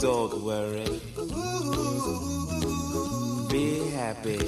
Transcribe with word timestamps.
Don't 0.00 0.44
worry. 0.44 0.84
Be 3.50 3.80
happy. 3.96 4.38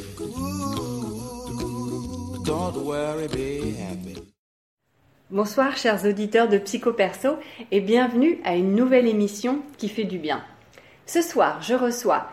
Don't 2.44 2.76
worry, 2.84 3.26
be 3.26 3.74
happy. 3.80 4.14
Bonsoir 5.30 5.76
chers 5.76 6.04
auditeurs 6.04 6.48
de 6.48 6.58
Psycho 6.58 6.92
Perso 6.92 7.30
et 7.72 7.80
bienvenue 7.80 8.38
à 8.44 8.54
une 8.54 8.76
nouvelle 8.76 9.08
émission 9.08 9.58
qui 9.78 9.88
fait 9.88 10.04
du 10.04 10.18
bien. 10.18 10.44
Ce 11.06 11.20
soir, 11.20 11.60
je 11.62 11.74
reçois 11.74 12.28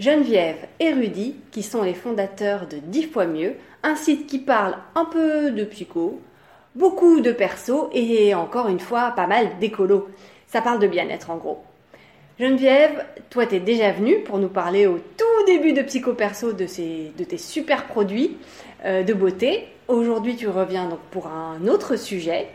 Geneviève 0.00 0.66
et 0.80 0.92
Rudy 0.92 1.36
qui 1.52 1.62
sont 1.62 1.82
les 1.84 1.94
fondateurs 1.94 2.66
de 2.66 2.78
10 2.78 3.04
fois 3.04 3.26
mieux, 3.26 3.54
un 3.84 3.94
site 3.94 4.26
qui 4.26 4.40
parle 4.40 4.76
un 4.96 5.04
peu 5.04 5.52
de 5.52 5.64
psycho, 5.64 6.20
beaucoup 6.74 7.20
de 7.20 7.32
perso 7.32 7.90
et 7.92 8.34
encore 8.34 8.68
une 8.68 8.80
fois 8.80 9.12
pas 9.12 9.26
mal 9.26 9.58
d'écolo. 9.60 10.08
Ça 10.46 10.60
parle 10.60 10.78
de 10.78 10.86
bien-être 10.86 11.30
en 11.30 11.36
gros. 11.36 11.62
Geneviève, 12.38 13.04
toi 13.30 13.46
t'es 13.46 13.60
déjà 13.60 13.92
venue 13.92 14.20
pour 14.20 14.38
nous 14.38 14.48
parler 14.48 14.86
au 14.86 14.98
tout 14.98 15.46
début 15.46 15.72
de 15.72 15.82
Psycho 15.82 16.14
Perso 16.14 16.52
de 16.52 16.64
tes 16.64 17.38
super 17.38 17.86
produits 17.86 18.36
euh, 18.84 19.02
de 19.02 19.12
beauté. 19.12 19.68
Aujourd'hui 19.88 20.36
tu 20.36 20.48
reviens 20.48 20.88
donc 20.88 21.00
pour 21.10 21.26
un 21.26 21.66
autre 21.68 21.96
sujet. 21.96 22.48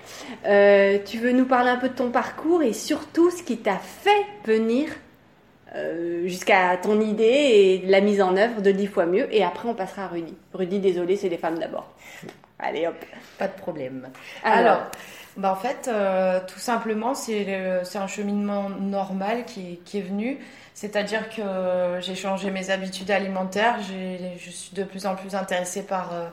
Euh, 0.45 0.97
tu 1.05 1.19
veux 1.19 1.31
nous 1.31 1.45
parler 1.45 1.69
un 1.69 1.77
peu 1.77 1.89
de 1.89 1.93
ton 1.93 2.09
parcours 2.09 2.63
et 2.63 2.73
surtout 2.73 3.29
ce 3.29 3.43
qui 3.43 3.57
t'a 3.57 3.77
fait 3.77 4.25
venir 4.45 4.89
euh, 5.75 6.27
jusqu'à 6.27 6.75
ton 6.77 6.99
idée 6.99 7.23
et 7.23 7.83
la 7.85 8.01
mise 8.01 8.21
en 8.21 8.35
œuvre 8.35 8.61
de 8.61 8.71
10 8.71 8.87
fois 8.87 9.05
mieux. 9.05 9.33
Et 9.33 9.43
après 9.43 9.69
on 9.69 9.75
passera 9.75 10.05
à 10.05 10.07
Rudy. 10.07 10.33
Rudy, 10.53 10.79
désolé, 10.79 11.15
c'est 11.17 11.29
les 11.29 11.37
femmes 11.37 11.59
d'abord. 11.59 11.93
Allez 12.59 12.87
hop. 12.87 12.95
Pas 13.37 13.47
de 13.47 13.53
problème. 13.53 14.09
Alors, 14.43 14.57
Alors, 14.57 14.81
bah 15.37 15.51
en 15.51 15.55
fait, 15.55 15.87
euh, 15.87 16.39
tout 16.47 16.57
simplement, 16.59 17.13
c'est 17.13 17.85
un 17.95 18.07
cheminement 18.07 18.69
normal 18.69 19.45
qui, 19.45 19.79
qui 19.85 19.99
est 19.99 20.01
venu. 20.01 20.39
C'est-à-dire 20.73 21.29
que 21.29 21.41
j'ai 22.01 22.15
changé 22.15 22.49
mes 22.51 22.69
habitudes 22.71 23.11
alimentaires. 23.11 23.77
Je 23.81 24.49
suis 24.49 24.73
de 24.75 24.83
plus 24.83 25.05
en 25.05 25.15
plus 25.15 25.35
intéressée 25.35 25.83
par 25.83 26.13
euh, 26.13 26.27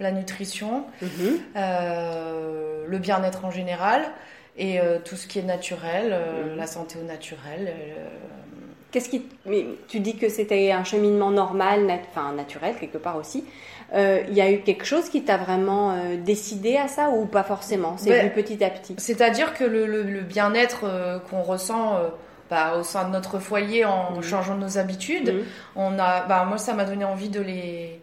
la 0.00 0.12
nutrition, 0.12 0.84
mhm. 1.02 1.38
euh, 1.56 2.84
le 2.86 2.98
bien-être 2.98 3.44
en 3.44 3.50
général 3.50 4.02
et 4.56 4.80
euh, 4.80 4.98
tout 5.04 5.16
ce 5.16 5.26
qui 5.26 5.38
est 5.38 5.42
naturel, 5.42 6.10
euh, 6.12 6.52
Mhm. 6.52 6.56
la 6.58 6.66
santé 6.66 6.98
au 6.98 7.04
naturel. 7.06 7.68
euh, 7.68 8.08
Qu'est-ce 8.90 9.08
qui. 9.08 9.24
Mais 9.46 9.64
tu 9.86 10.00
dis 10.00 10.16
que 10.16 10.28
c'était 10.28 10.72
un 10.72 10.82
cheminement 10.82 11.30
normal, 11.30 11.86
nat- 11.86 12.00
enfin 12.10 12.32
naturel 12.32 12.74
quelque 12.78 12.98
part 12.98 13.16
aussi. 13.16 13.44
Euh, 13.94 14.22
Il 14.28 14.34
y 14.34 14.40
a 14.40 14.50
eu 14.50 14.60
quelque 14.60 14.84
chose 14.84 15.08
qui 15.08 15.24
t'a 15.24 15.36
vraiment 15.36 15.92
euh, 15.92 16.16
décidé 16.16 16.76
à 16.76 16.86
ça 16.88 17.10
ou 17.10 17.26
pas 17.26 17.42
forcément? 17.42 17.96
C'est 17.98 18.10
Ben, 18.10 18.20
venu 18.30 18.30
petit 18.44 18.62
à 18.64 18.70
petit? 18.70 18.94
C'est-à-dire 18.98 19.52
que 19.54 19.64
le, 19.64 19.86
le- 19.86 20.02
le 20.02 20.20
bien-être 20.20 20.80
euh, 20.84 21.18
qu'on 21.18 21.42
ressent 21.42 21.96
bah, 22.50 22.76
au 22.78 22.82
sein 22.82 23.04
de 23.06 23.12
notre 23.12 23.38
foyer 23.38 23.84
en 23.84 24.16
Mhm. 24.16 24.22
changeant 24.22 24.56
nos 24.56 24.78
habitudes, 24.78 25.34
Mhm. 25.34 25.44
on 25.76 25.98
a, 25.98 26.24
bah, 26.26 26.44
moi 26.48 26.58
ça 26.58 26.74
m'a 26.74 26.84
donné 26.84 27.04
envie 27.04 27.28
de 27.30 27.40
les, 27.40 28.00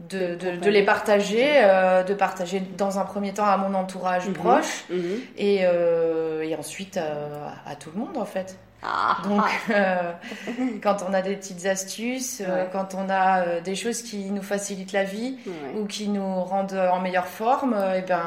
de, 0.00 0.68
les 0.70 0.84
partager, 0.84 1.52
euh, 1.56 2.02
de 2.02 2.12
partager 2.14 2.60
dans 2.60 2.98
un 2.98 3.04
premier 3.04 3.32
temps 3.32 3.46
à 3.46 3.56
mon 3.56 3.74
entourage 3.74 4.26
Mhm. 4.28 4.34
proche 4.34 4.84
Mhm. 4.90 5.20
et, 5.38 5.60
euh, 5.62 6.42
et 6.42 6.54
ensuite 6.54 6.96
euh, 6.98 7.48
à 7.66 7.74
tout 7.76 7.90
le 7.94 8.00
monde 8.00 8.16
en 8.18 8.26
fait. 8.26 8.58
Ah, 8.82 9.16
Donc 9.26 9.42
ah. 9.74 10.14
quand 10.82 10.98
on 11.08 11.14
a 11.14 11.22
des 11.22 11.34
petites 11.34 11.64
astuces, 11.66 12.40
Ouais. 12.40 12.68
quand 12.72 12.94
on 12.94 13.08
a 13.08 13.60
des 13.60 13.74
choses 13.74 14.02
qui 14.02 14.30
nous 14.30 14.42
facilitent 14.42 14.92
la 14.92 15.04
vie, 15.04 15.38
Ouais. 15.46 15.80
ou 15.80 15.86
qui 15.86 16.08
nous 16.08 16.42
rendent 16.44 16.74
en 16.92 17.00
meilleure 17.00 17.26
forme, 17.26 17.74
et 17.96 18.02
ben 18.02 18.22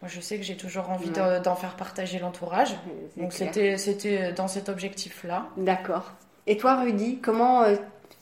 moi 0.00 0.08
je 0.08 0.20
sais 0.20 0.38
que 0.38 0.42
j'ai 0.42 0.56
toujours 0.56 0.90
envie 0.90 1.10
Ouais. 1.10 1.40
d'en 1.40 1.54
faire 1.54 1.76
partager 1.76 2.18
l'entourage. 2.18 2.74
Donc 3.18 3.32
c'était 3.34 3.76
c'était 3.76 4.32
dans 4.32 4.48
cet 4.48 4.68
objectif-là. 4.70 5.44
D'accord. 5.58 6.12
Et 6.46 6.56
toi, 6.56 6.76
Rudy, 6.80 7.18
comment 7.20 7.62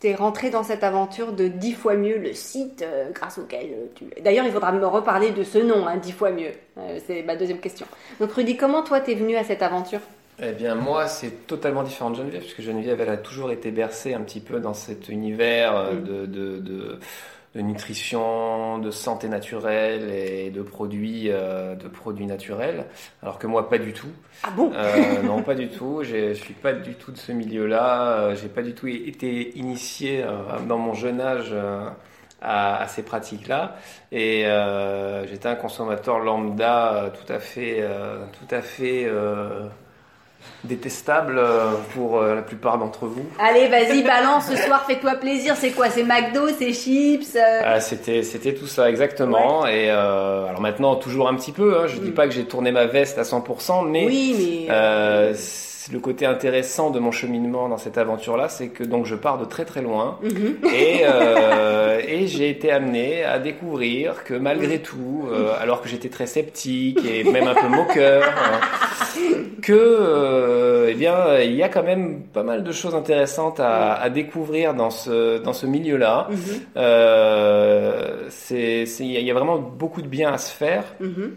t'es 0.01 0.15
rentré 0.15 0.51
dans 0.51 0.63
cette 0.63 0.85
aventure 0.85 1.33
de 1.33 1.49
10 1.49 1.73
fois 1.73 1.95
mieux, 1.95 2.19
le 2.19 2.33
site 2.33 2.83
euh, 2.83 3.11
grâce 3.13 3.39
auquel 3.39 3.67
euh, 3.73 3.87
tu... 3.95 4.05
D'ailleurs, 4.23 4.45
il 4.45 4.53
faudra 4.53 4.73
me 4.73 4.87
reparler 4.87 5.31
de 5.31 5.43
ce 5.43 5.59
nom, 5.59 5.87
hein, 5.87 5.97
10 5.97 6.13
fois 6.13 6.31
mieux. 6.31 6.53
Euh, 6.79 6.99
c'est 7.07 7.23
ma 7.23 7.37
deuxième 7.37 7.61
question. 7.61 7.87
Donc, 8.21 8.33
Rudy, 8.33 8.57
comment 8.57 8.83
toi, 8.83 9.01
t'es 9.01 9.15
venu 9.15 9.37
à 9.37 9.45
cette 9.45 9.63
aventure? 9.63 10.01
Eh 10.43 10.53
bien, 10.53 10.75
moi, 10.75 11.07
c'est 11.07 11.47
totalement 11.47 11.83
différent 11.83 12.11
de 12.11 12.17
Geneviève, 12.17 12.43
puisque 12.43 12.61
Geneviève, 12.61 13.01
elle 13.01 13.09
a 13.09 13.17
toujours 13.17 13.51
été 13.53 13.71
bercée 13.71 14.13
un 14.13 14.21
petit 14.21 14.41
peu 14.41 14.61
dans 14.61 14.75
cet 14.75 15.09
univers 15.09 15.95
Mm. 15.95 16.05
de, 16.05 16.27
de, 16.27 16.59
de, 16.59 16.99
de 17.55 17.61
nutrition, 17.63 18.79
de 18.79 18.91
santé 18.91 19.29
naturelle 19.29 20.11
et 20.11 20.51
de 20.51 20.63
produits, 20.63 21.31
euh, 21.31 21.75
de 21.75 21.89
produits 21.89 22.27
naturels, 22.27 22.85
alors 23.23 23.39
que 23.39 23.47
moi, 23.47 23.69
pas 23.69 23.79
du 23.79 23.93
tout. 23.93 24.11
Ah 24.43 24.51
bon? 24.51 24.73
Euh, 24.75 25.23
non, 25.23 25.43
pas 25.43 25.55
du 25.55 25.69
tout. 25.69 26.03
Je 26.03 26.35
suis 26.35 26.55
pas 26.55 26.73
du 26.75 26.95
tout 26.95 27.13
de 27.13 27.17
ce 27.17 27.33
milieu-là. 27.33 28.19
Euh, 28.19 28.35
J'ai 28.35 28.49
pas 28.49 28.63
du 28.63 28.75
tout 28.75 28.87
été 28.89 29.57
initié 29.57 30.23
euh, 30.23 30.33
dans 30.69 30.79
mon 30.79 30.93
jeune 30.93 31.21
âge 31.21 31.55
à, 32.43 32.77
à 32.83 32.87
ces 32.89 33.03
pratiques-là. 33.03 33.77
Et 34.13 34.45
j'étais 35.29 35.49
un 35.49 35.55
consommateur 35.57 36.19
lambda 36.19 37.11
tout 37.15 37.33
à 37.33 37.39
fait, 37.39 37.83
tout 38.39 38.55
à 38.55 38.61
fait 38.61 39.11
détestable 40.65 41.39
euh, 41.39 41.73
pour 41.95 42.19
euh, 42.21 42.35
la 42.35 42.43
plupart 42.43 42.79
d'entre 42.79 43.07
vous. 43.07 43.25
Allez, 43.39 43.69
vas-y, 43.69 44.03
balance 44.03 44.47
ce 44.51 44.57
soir, 44.57 44.85
fais-toi 44.87 45.15
plaisir. 45.17 45.55
C'est 45.57 45.71
quoi 45.71 45.91
C'est 45.91 46.03
McDo, 46.03 46.49
c'est 46.59 46.73
chips 46.73 47.37
euh, 47.37 47.61
Ah, 47.65 47.81
c'était, 47.81 48.23
c'était 48.23 48.55
tout 48.55 48.67
ça 48.67 48.91
exactement. 48.91 49.67
Et 49.67 49.91
euh, 49.91 50.47
alors 50.49 50.61
maintenant, 50.61 50.97
toujours 50.97 51.29
un 51.29 51.35
petit 51.37 51.53
peu. 51.53 51.79
Hein, 51.79 51.87
je 51.87 51.99
dis 51.99 52.11
Mm. 52.11 52.15
pas 52.15 52.27
que 52.27 52.35
j'ai 52.35 52.45
tourné 52.45 52.73
ma 52.73 52.87
veste 52.87 53.19
à 53.19 53.23
100%, 53.23 53.89
mais 53.89 54.07
Oui, 54.07 54.35
mais. 54.67 54.73
Euh, 54.75 55.35
le 55.93 55.99
côté 56.01 56.27
intéressant 56.27 56.91
de 56.91 56.99
mon 56.99 57.13
cheminement 57.13 57.69
dans 57.69 57.79
cette 57.79 57.99
aventure-là, 57.99 58.49
c'est 58.49 58.69
que 58.69 58.83
donc 58.85 59.07
je 59.07 59.15
pars 59.15 59.39
de 59.39 59.45
très 59.45 59.65
très 59.65 59.83
loin 59.83 60.19
Mhm. 60.23 60.57
et, 60.75 61.01
euh, 61.05 62.01
et 62.07 62.27
j'ai 62.27 62.51
été 62.51 62.71
amené 62.73 63.23
à 63.25 63.39
découvrir 63.39 64.25
que 64.25 64.35
malgré 64.35 64.81
tout, 64.81 65.27
euh, 65.31 65.51
alors 65.61 65.81
que 65.83 65.89
j'étais 65.89 66.09
très 66.09 66.27
sceptique 66.27 66.99
et 67.05 67.25
même 67.25 67.47
un 67.49 67.55
peu 67.55 67.69
moqueur, 67.69 68.25
euh, 68.25 69.43
que 69.63 69.73
euh, 69.73 70.89
eh 70.91 70.95
bien 70.95 71.39
il 71.41 71.55
y 71.55 71.63
a 71.63 71.69
quand 71.69 71.83
même 71.83 72.23
pas 72.33 72.43
mal 72.43 72.63
de 72.65 72.73
choses 72.73 72.95
intéressantes 72.95 73.61
à, 73.61 73.95
à 73.95 74.11
découvrir 74.11 74.75
dans 74.75 74.91
ce 74.91 75.39
dans 75.39 75.53
ce 75.53 75.67
milieu-là. 75.67 76.29
Mhm. 76.31 76.37
Euh, 76.77 78.27
c'est 78.31 78.87
c'est- 78.87 79.05
il 79.05 79.13
y 79.13 79.17
a- 79.17 79.21
il 79.21 79.27
y 79.27 79.31
a 79.31 79.35
vraiment 79.35 79.59
beaucoup 79.59 80.03
de 80.03 80.09
bien 80.09 80.33
à 80.33 80.39
se 80.39 80.53
faire. 80.53 80.85
Mhm. 81.01 81.33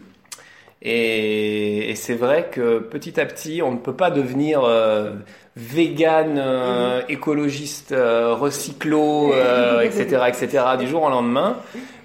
Et, 0.82 1.90
et 1.92 1.96
c'est 1.96 2.14
vrai 2.16 2.50
que 2.52 2.80
petit 2.80 3.20
à 3.20 3.26
petit, 3.26 3.62
on 3.62 3.72
ne 3.74 3.78
peut 3.78 3.96
pas 3.96 4.12
devenir 4.12 4.62
euh, 4.64 5.12
vegan, 5.58 6.38
euh, 6.38 7.02
écologiste, 7.10 7.92
euh, 7.92 8.34
recyclo, 8.34 9.34
euh, 9.34 9.82
etc., 9.84 10.24
etc., 10.28 10.64
du 10.80 10.88
jour 10.88 11.04
au 11.04 11.10
lendemain. 11.10 11.58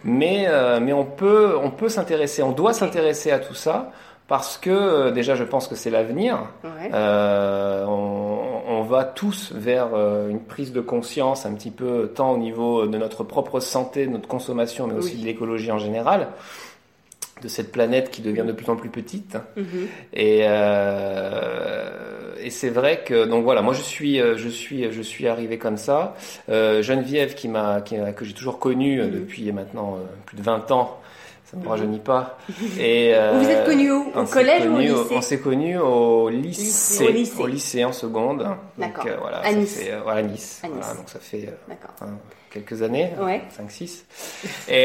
Mais, 0.02 0.46
euh, 0.48 0.80
mais 0.82 0.92
on 0.92 1.04
peut, 1.04 1.54
on 1.62 1.70
peut 1.70 1.88
s'intéresser, 1.88 2.42
on 2.42 2.50
doit 2.52 2.72
s'intéresser 2.72 3.30
à 3.30 3.38
tout 3.38 3.54
ça 3.54 3.92
parce 4.26 4.58
que 4.58 4.70
euh, 4.70 5.10
déjà, 5.12 5.34
je 5.36 5.44
pense 5.44 5.68
que 5.68 5.76
c'est 5.76 5.90
l'avenir. 5.90 6.38
Ouais. 6.64 6.90
Euh, 6.92 7.84
on, 7.86 8.38
on 8.66 8.82
va 8.82 9.04
tous 9.04 9.52
vers 9.54 9.88
une 10.28 10.40
prise 10.40 10.72
de 10.72 10.80
conscience 10.80 11.46
un 11.46 11.52
petit 11.54 11.70
peu 11.70 12.10
tant 12.14 12.32
au 12.32 12.38
niveau 12.38 12.86
de 12.86 12.98
notre 12.98 13.22
propre 13.22 13.60
santé, 13.60 14.06
de 14.06 14.10
notre 14.10 14.28
consommation, 14.28 14.88
mais 14.88 14.94
aussi 14.94 15.14
Oui. 15.14 15.20
de 15.20 15.26
l'écologie 15.26 15.70
en 15.70 15.78
général, 15.78 16.28
de 17.42 17.48
cette 17.48 17.72
planète 17.72 18.10
qui 18.10 18.22
devient 18.22 18.44
de 18.46 18.52
plus 18.52 18.68
en 18.70 18.76
plus 18.76 18.88
petite. 18.90 19.36
Mhm. 19.56 19.88
Et, 20.12 20.40
euh, 20.44 22.34
et 22.40 22.50
c'est 22.50 22.70
vrai 22.70 23.02
que 23.04 23.24
donc 23.26 23.44
voilà, 23.44 23.62
moi 23.62 23.74
je 23.74 23.82
suis 23.82 24.20
euh, 24.20 24.36
je 24.36 24.48
suis 24.48 24.90
je 24.92 25.02
suis 25.02 25.26
arrivé 25.28 25.58
comme 25.58 25.76
ça. 25.76 26.14
Euh, 26.48 26.82
Geneviève 26.82 27.34
qui 27.34 27.48
m'a 27.48 27.80
que 27.82 28.24
j'ai 28.24 28.34
toujours 28.34 28.58
connue 28.58 29.00
Mhm. 29.02 29.10
depuis 29.10 29.52
maintenant 29.52 29.98
plus 30.26 30.36
de 30.36 30.42
20 30.42 30.70
ans. 30.70 31.00
Ça 31.54 31.60
ne 31.64 31.68
rajeunit 31.68 31.98
pas. 32.00 32.38
Et 32.78 33.12
euh, 33.14 33.38
Vous 33.40 33.48
êtes 33.48 33.64
connus 33.64 33.90
où? 33.92 34.06
Au 34.14 34.24
collège 34.24 34.66
ou 34.66 34.74
au 34.74 34.78
lycée? 34.78 34.94
On 35.12 35.20
s'est 35.20 35.38
connus 35.40 35.78
au 35.78 36.28
lycée, 36.28 37.12
Lycée. 37.12 37.42
Au 37.42 37.46
lycée. 37.46 37.84
en 37.84 37.92
seconde. 37.92 38.38
Donc, 38.38 38.56
D'accord. 38.78 39.04
euh, 39.06 39.16
voilà, 39.20 39.38
À 39.38 39.52
Nice. 39.52 39.78
fait, 39.80 39.92
euh, 39.92 40.00
voilà, 40.02 40.22
Nice. 40.22 40.60
À 40.64 40.68
Nice. 40.68 40.76
Voilà, 40.80 40.94
donc 40.94 41.08
ça 41.08 41.18
fait 41.20 41.48
quelques 42.50 42.82
années, 42.82 43.10
Ouais. 43.20 43.42
5-6. 43.50 44.04
Et, 44.68 44.84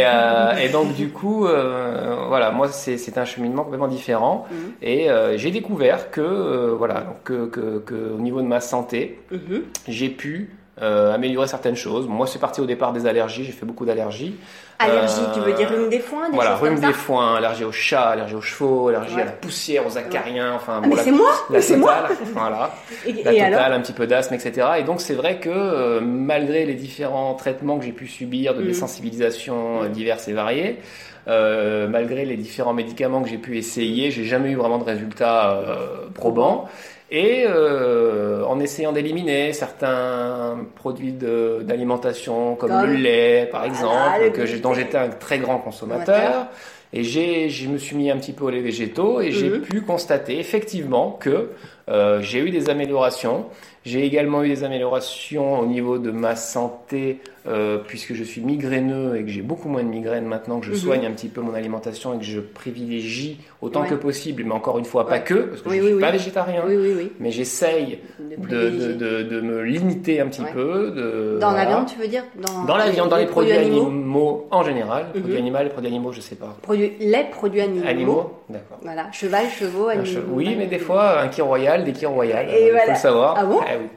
et 0.64 0.70
donc 0.70 0.94
du 0.96 1.10
coup, 1.10 1.42
voilà, 1.42 2.52
moi 2.52 2.68
c'est 2.70 3.18
un 3.18 3.26
cheminement 3.26 3.64
complètement 3.64 3.88
différent. 3.88 4.46
Mhm. 4.52 4.58
Et 4.82 5.08
j'ai 5.36 5.52
découvert 5.52 6.10
que, 6.12 6.74
voilà, 6.78 7.02
donc, 7.02 7.24
que, 7.24 7.46
que, 7.46 7.80
que 7.80 8.14
au 8.16 8.20
niveau 8.20 8.42
de 8.42 8.48
ma 8.48 8.60
santé, 8.60 9.20
Mhm. 9.32 9.64
j'ai 9.88 10.10
pu 10.10 10.56
euh, 10.82 11.14
améliorer 11.14 11.48
certaines 11.48 11.76
choses. 11.76 12.08
Moi, 12.08 12.26
c'est 12.28 12.40
parti 12.40 12.62
au 12.62 12.66
départ 12.66 12.94
des 12.94 13.06
allergies, 13.06 13.44
j'ai 13.44 13.52
fait 13.52 13.66
beaucoup 13.66 13.86
d'allergies. 13.86 14.36
Allergie, 14.80 15.16
Euh, 15.20 15.34
tu 15.34 15.40
veux 15.42 15.54
dire 15.54 15.70
rhume 15.70 15.90
des 15.90 16.00
foins, 16.00 16.30
des 16.30 16.36
Voilà, 16.36 16.56
rhume 16.56 16.76
comme 16.76 16.82
ça 16.84 16.88
des 16.88 16.94
foins, 16.94 17.36
allergie 17.36 17.66
aux 17.66 17.72
chats, 17.72 18.10
allergie 18.10 18.36
aux 18.36 18.42
chevaux, 18.42 18.88
allergie 18.88 19.16
Ouais. 19.16 19.22
à 19.24 19.26
la 19.26 19.32
poussière, 19.32 19.86
aux 19.86 19.98
acariens, 19.98 20.54
enfin 20.56 20.76
Ah, 20.78 20.82
bon, 20.82 20.90
mais 20.90 20.96
la, 20.96 21.04
c'est 21.04 21.12
moi 21.12 21.32
la 21.50 21.62
c'est 21.62 21.76
moi 21.78 21.94
totale, 21.96 22.18
voilà, 22.34 22.72
Et, 23.06 23.12
la 23.24 23.34
et 23.34 23.52
totale, 23.52 23.74
un 23.74 23.82
petit 23.82 23.92
peu 23.94 24.08
d'asthme, 24.08 24.36
etc. 24.36 24.68
Et 24.80 24.84
donc 24.84 25.02
c'est 25.02 25.16
vrai 25.16 25.40
que 25.40 25.50
euh, 25.50 26.00
malgré 26.02 26.66
les 26.66 26.76
différents 26.76 27.34
traitements 27.34 27.78
que 27.78 27.84
j'ai 27.86 27.92
pu 27.92 28.08
subir 28.08 28.54
de 28.54 28.62
Mhm. 28.62 28.68
désensibilisation 28.68 29.84
euh, 29.84 29.88
diverses 29.90 30.28
et 30.30 30.34
variées, 30.34 30.80
euh, 31.28 31.88
malgré 31.90 32.24
les 32.24 32.38
différents 32.38 32.74
médicaments 32.74 33.22
que 33.22 33.28
j'ai 33.30 33.38
pu 33.38 33.58
essayer, 33.58 34.12
j'ai 34.12 34.24
jamais 34.24 34.52
eu 34.52 34.56
vraiment 34.56 34.78
de 34.78 34.86
résultats 34.86 35.52
euh, 35.52 36.08
probants. 36.14 36.70
Et 37.12 37.44
euh, 37.48 38.44
en 38.46 38.60
essayant 38.60 38.92
d'éliminer 38.92 39.52
certains 39.54 40.60
produits 40.76 41.12
d'alimentation 41.14 42.56
comme, 42.56 42.70
Comme 42.70 42.86
le 42.86 42.94
lait 42.98 43.48
par 43.52 43.62
Voilà, 43.68 44.16
exemple, 44.16 44.24
le 44.26 44.30
que 44.32 44.46
j'ai- 44.46 44.60
dont 44.60 44.74
j'étais 44.74 44.98
un 44.98 45.10
très 45.10 45.40
grand 45.40 45.58
consommateur, 45.58 46.48
et 46.94 47.04
j'ai, 47.04 47.50
je 47.50 47.68
me 47.68 47.78
suis 47.78 47.96
mis 47.96 48.10
un 48.12 48.18
petit 48.18 48.34
peu 48.34 48.46
aux 48.46 48.50
laits 48.50 48.64
végétaux 48.64 49.22
et 49.22 49.32
j'ai 49.32 49.50
Mhm. 49.50 49.62
pu 49.62 49.82
constater 49.82 50.40
effectivement 50.40 51.18
que 51.20 51.50
euh, 51.90 52.22
j'ai 52.22 52.40
eu 52.40 52.50
des 52.52 52.70
améliorations. 52.70 53.46
J'ai 53.86 54.06
également 54.06 54.44
eu 54.44 54.50
des 54.50 54.64
améliorations 54.66 55.60
au 55.62 55.66
niveau 55.66 55.98
de 56.00 56.12
ma 56.12 56.36
santé 56.36 57.22
euh, 57.48 57.78
puisque 57.88 58.14
je 58.14 58.24
suis 58.26 58.42
migraineux 58.42 59.16
et 59.16 59.24
que 59.24 59.30
j'ai 59.30 59.42
beaucoup 59.42 59.70
moins 59.70 59.82
de 59.84 59.88
migraines 59.88 60.26
maintenant 60.26 60.60
que 60.60 60.66
je 60.66 60.72
Mhm. 60.72 60.78
soigne 60.78 61.06
un 61.06 61.12
petit 61.12 61.30
peu 61.30 61.40
mon 61.42 61.54
alimentation 61.54 62.14
et 62.14 62.18
que 62.18 62.26
je 62.26 62.42
privilégie 62.42 63.40
autant 63.62 63.82
Ouais. 63.84 63.88
que 63.88 63.96
possible, 63.96 64.44
mais 64.46 64.52
encore 64.54 64.78
une 64.78 64.86
fois 64.86 65.08
pas 65.08 65.20
que 65.20 65.34
parce 65.34 65.62
que 65.62 65.70
Oui, 65.70 65.78
je 65.78 65.82
oui, 65.82 65.88
suis 65.88 65.96
oui. 65.96 66.02
pas 66.02 66.12
végétarien. 66.12 66.64
Oui, 66.68 66.76
oui, 66.78 66.94
oui. 66.98 67.12
Mais 67.22 67.32
j'essaye 67.32 68.00
De 68.20 68.36
de, 68.36 68.94
de, 68.94 69.24
de, 69.24 69.42
me 69.42 69.64
limiter 69.64 70.20
un 70.20 70.28
petit 70.28 70.42
Ouais. 70.42 70.52
peu. 70.54 71.38
Dans 71.40 71.52
la 71.52 71.66
viande, 71.66 71.86
tu 71.88 71.98
veux 72.00 72.08
dire? 72.08 72.24
Dans, 72.36 72.66
Dans 72.66 72.78
la 72.78 72.90
viande, 72.90 73.10
dans 73.10 73.16
les 73.18 73.26
produits 73.26 73.54
animaux? 73.54 73.88
animaux, 73.88 74.48
en 74.52 74.64
général. 74.64 75.06
Mhm. 75.16 75.22
Produits 75.22 75.38
animaux, 75.38 75.58
les 75.64 75.70
produits 75.70 75.88
animaux, 75.90 76.12
je 76.12 76.22
sais 76.22 76.36
pas. 76.36 76.56
Produits, 76.62 76.92
les 77.00 77.24
produits 77.32 77.62
animaux. 77.62 77.88
Animaux 77.88 78.32
D'accord. 78.50 78.80
Voilà, 78.82 79.12
cheval, 79.12 79.46
chevaux, 79.50 79.88
animaux. 79.88 80.06
che- 80.06 80.24
Oui, 80.32 80.56
mais 80.58 80.66
des 80.68 80.80
fois, 80.80 81.22
un 81.22 81.28
kir 81.30 81.46
royal, 81.46 81.79
des 81.84 81.94
kirs 81.94 82.12
royal, 82.12 82.48
Et 82.50 82.54
euh, 82.54 82.60
il 82.68 82.72
voilà. 82.72 82.86
faut 82.86 82.92
le 82.92 82.98
savoir. 82.98 83.36
Ah 83.38 83.44
bon 83.46 83.60
oui. 83.60 83.88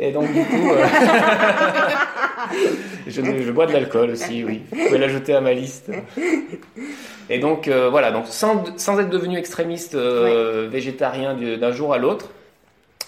Et 0.00 0.12
donc, 0.12 0.32
du 0.32 0.44
coup, 0.44 0.70
euh, 0.70 0.86
je, 3.06 3.10
je 3.20 3.50
bois 3.50 3.66
de 3.66 3.72
l'alcool 3.72 4.10
aussi, 4.10 4.44
oui. 4.44 4.62
Vous 4.70 4.84
pouvez 4.86 4.98
l'ajouter 4.98 5.34
à 5.34 5.40
ma 5.40 5.52
liste. 5.52 5.90
Et 7.30 7.38
donc, 7.38 7.68
euh, 7.68 7.88
voilà, 7.90 8.10
donc 8.12 8.26
sans, 8.26 8.64
sans 8.76 8.98
être 9.00 9.10
devenu 9.10 9.38
extrémiste 9.38 9.94
euh, 9.94 10.68
végétarien 10.70 11.34
du- 11.34 11.56
d'un 11.56 11.72
jour 11.72 11.92
à 11.92 11.98
l'autre, 11.98 12.30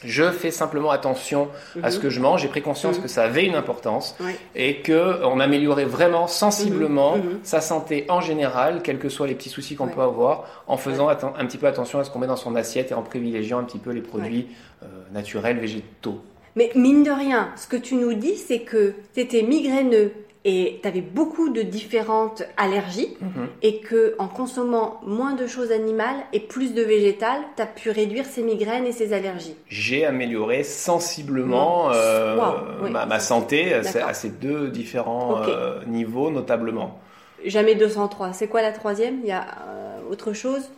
je 0.05 0.31
fais 0.31 0.51
simplement 0.51 0.91
attention 0.91 1.49
à 1.83 1.91
ce 1.91 1.97
Mhm. 1.97 2.03
que 2.03 2.11
je 2.11 2.21
mange. 2.21 2.43
J'ai 2.43 2.49
pris 2.49 2.63
conscience 2.63 2.97
Mhm. 2.97 3.03
que 3.03 3.09
ça 3.09 3.23
avait 3.25 3.45
une 3.45 3.55
importance 3.55 4.17
et 4.55 4.77
que 4.83 5.23
on 5.25 5.41
améliorait 5.41 5.85
vraiment 5.85 6.27
sensiblement 6.27 7.17
Mhm. 7.17 7.41
Sa 7.43 7.61
santé 7.61 8.07
en 8.09 8.21
général, 8.21 8.83
quels 8.83 8.99
que 8.99 9.09
soient 9.09 9.27
les 9.27 9.35
petits 9.35 9.49
soucis 9.51 9.77
qu'on 9.77 9.89
peut 9.89 10.01
avoir, 10.03 10.45
en 10.67 10.77
faisant 10.77 11.09
un 11.09 11.15
petit 11.47 11.59
peu 11.59 11.67
attention 11.67 11.99
à 11.99 12.05
ce 12.05 12.11
qu'on 12.11 12.19
met 12.19 12.27
dans 12.27 12.37
son 12.37 12.55
assiette 12.57 12.91
et 12.91 12.95
en 12.95 13.03
privilégiant 13.03 13.59
un 13.59 13.65
petit 13.65 13.79
peu 13.79 13.91
les 13.91 14.01
produits 14.03 14.49
euh, 14.83 14.87
naturels, 15.13 15.59
végétaux. 15.59 16.21
Mais 16.57 16.71
mine 16.75 17.03
de 17.03 17.11
rien, 17.11 17.51
ce 17.57 17.67
que 17.69 17.77
tu 17.77 17.95
nous 17.95 18.15
dis, 18.15 18.37
c'est 18.37 18.61
que 18.61 18.95
tu 19.15 19.21
étais 19.21 19.43
migraineux 19.43 20.13
et 20.45 20.79
tu 20.83 20.89
avais 20.89 21.03
beaucoup 21.03 21.51
de 21.51 21.61
différentes 21.63 22.43
allergies 22.57 23.17
Mhm. 23.21 23.49
et 23.63 23.81
que 23.81 24.15
en 24.19 24.27
consommant 24.29 25.01
moins 25.05 25.35
de 25.35 25.47
choses 25.47 25.71
animales 25.71 26.17
et 26.33 26.41
plus 26.41 26.73
de 26.73 26.83
végétales, 26.83 27.43
tu 27.57 27.63
as 27.63 27.67
pu 27.67 27.91
réduire 27.91 28.25
ces 28.25 28.43
migraines 28.43 28.87
et 28.87 28.93
ces 28.93 29.13
allergies. 29.13 29.55
J'ai 29.69 30.07
amélioré 30.07 30.63
sensiblement 30.65 31.91
euh, 31.93 32.37
Wow, 32.37 32.55
oui. 32.85 32.91
ma, 32.91 33.07
ma 33.07 33.21
santé 33.21 33.75
à, 33.75 33.83
ces- 34.15 34.31
deux 34.31 34.69
différents 34.69 35.43
Ok. 35.43 35.49
euh, 35.49 35.81
niveaux 35.87 36.31
notablement. 36.31 36.99
Jamais 37.45 37.75
203. 37.75 38.33
C'est 38.33 38.49
quoi 38.49 38.63
la 38.63 38.73
troisième? 38.73 39.21
Il 39.23 39.29
y 39.29 39.33
a 39.33 39.41
euh, 39.69 39.99
autre 40.11 40.33
chose? 40.33 40.71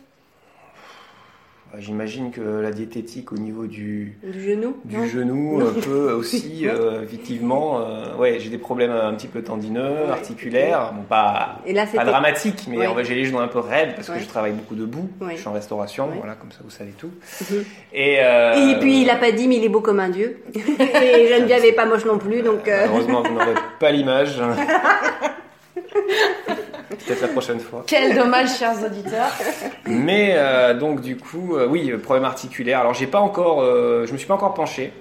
J'imagine 1.79 2.29
que 2.29 2.41
la 2.41 2.69
diététique 2.71 3.31
au 3.31 3.35
niveau 3.37 3.65
du, 3.65 4.15
du 4.23 4.41
genou 4.43 4.75
du 4.85 4.95
non 4.95 5.05
genou 5.07 5.59
euh, 5.61 5.71
peut 5.81 6.11
aussi, 6.13 6.67
euh, 6.67 7.01
effectivement, 7.01 7.79
euh, 7.81 8.15
ouais, 8.17 8.37
j'ai 8.39 8.49
des 8.49 8.59
problèmes 8.59 8.91
un 8.91 9.11
petit 9.15 9.27
peu 9.27 9.41
tendineux, 9.41 9.81
Ouais. 10.05 10.11
articulaires, 10.11 10.93
bon, 10.93 11.01
pas, 11.01 11.59
Et 11.65 11.73
là, 11.73 11.85
pas 11.87 12.05
dramatique, 12.05 12.65
mais 12.69 12.77
Ouais. 12.77 12.85
en 12.87 12.93
fait, 12.95 13.05
j'ai 13.05 13.15
les 13.15 13.25
genoux 13.25 13.39
un 13.39 13.47
peu 13.47 13.57
raides 13.59 13.95
parce 13.95 14.07
Ouais. 14.09 14.17
que 14.17 14.21
je 14.23 14.27
travaille 14.27 14.51
beaucoup 14.51 14.75
debout, 14.75 15.09
je 15.31 15.35
suis 15.37 15.47
en 15.47 15.53
restauration, 15.53 16.09
voilà, 16.15 16.35
comme 16.35 16.51
ça 16.51 16.59
vous 16.63 16.69
savez 16.69 16.91
tout. 16.91 17.09
Mhm. 17.49 17.63
Et, 17.93 18.17
euh, 18.19 18.71
Et 18.73 18.79
puis 18.79 19.01
il 19.01 19.09
a 19.09 19.15
pas 19.15 19.31
dit, 19.31 19.47
mais 19.47 19.55
il 19.57 19.63
est 19.63 19.69
beau 19.69 19.81
comme 19.81 19.99
un 19.99 20.09
dieu. 20.09 20.43
et 20.55 21.27
Geneviève 21.27 21.65
est 21.65 21.71
pas 21.73 21.87
moche 21.87 22.05
non 22.05 22.19
plus, 22.19 22.43
donc. 22.43 22.67
Malheureusement, 22.67 23.23
vous 23.23 23.33
n'aurez 23.33 23.55
pas 23.79 23.89
l'image. 23.91 24.39
Peut-être 27.05 27.21
la 27.21 27.27
prochaine 27.29 27.59
fois. 27.59 27.83
Quel 27.87 28.15
dommage, 28.15 28.57
chers 28.57 28.83
auditeurs. 28.83 29.29
Mais 29.85 30.33
euh, 30.35 30.73
donc 30.73 31.01
du 31.01 31.17
coup, 31.17 31.55
euh, 31.55 31.67
oui, 31.67 31.91
euh, 31.91 31.97
problème 31.97 32.25
articulaire. 32.25 32.79
Alors 32.79 32.93
j'ai 32.93 33.07
pas 33.07 33.19
encore, 33.19 33.61
euh, 33.61 34.05
je 34.05 34.13
me 34.13 34.17
suis 34.17 34.27
pas 34.27 34.33
encore 34.35 34.53
penché 34.53 34.93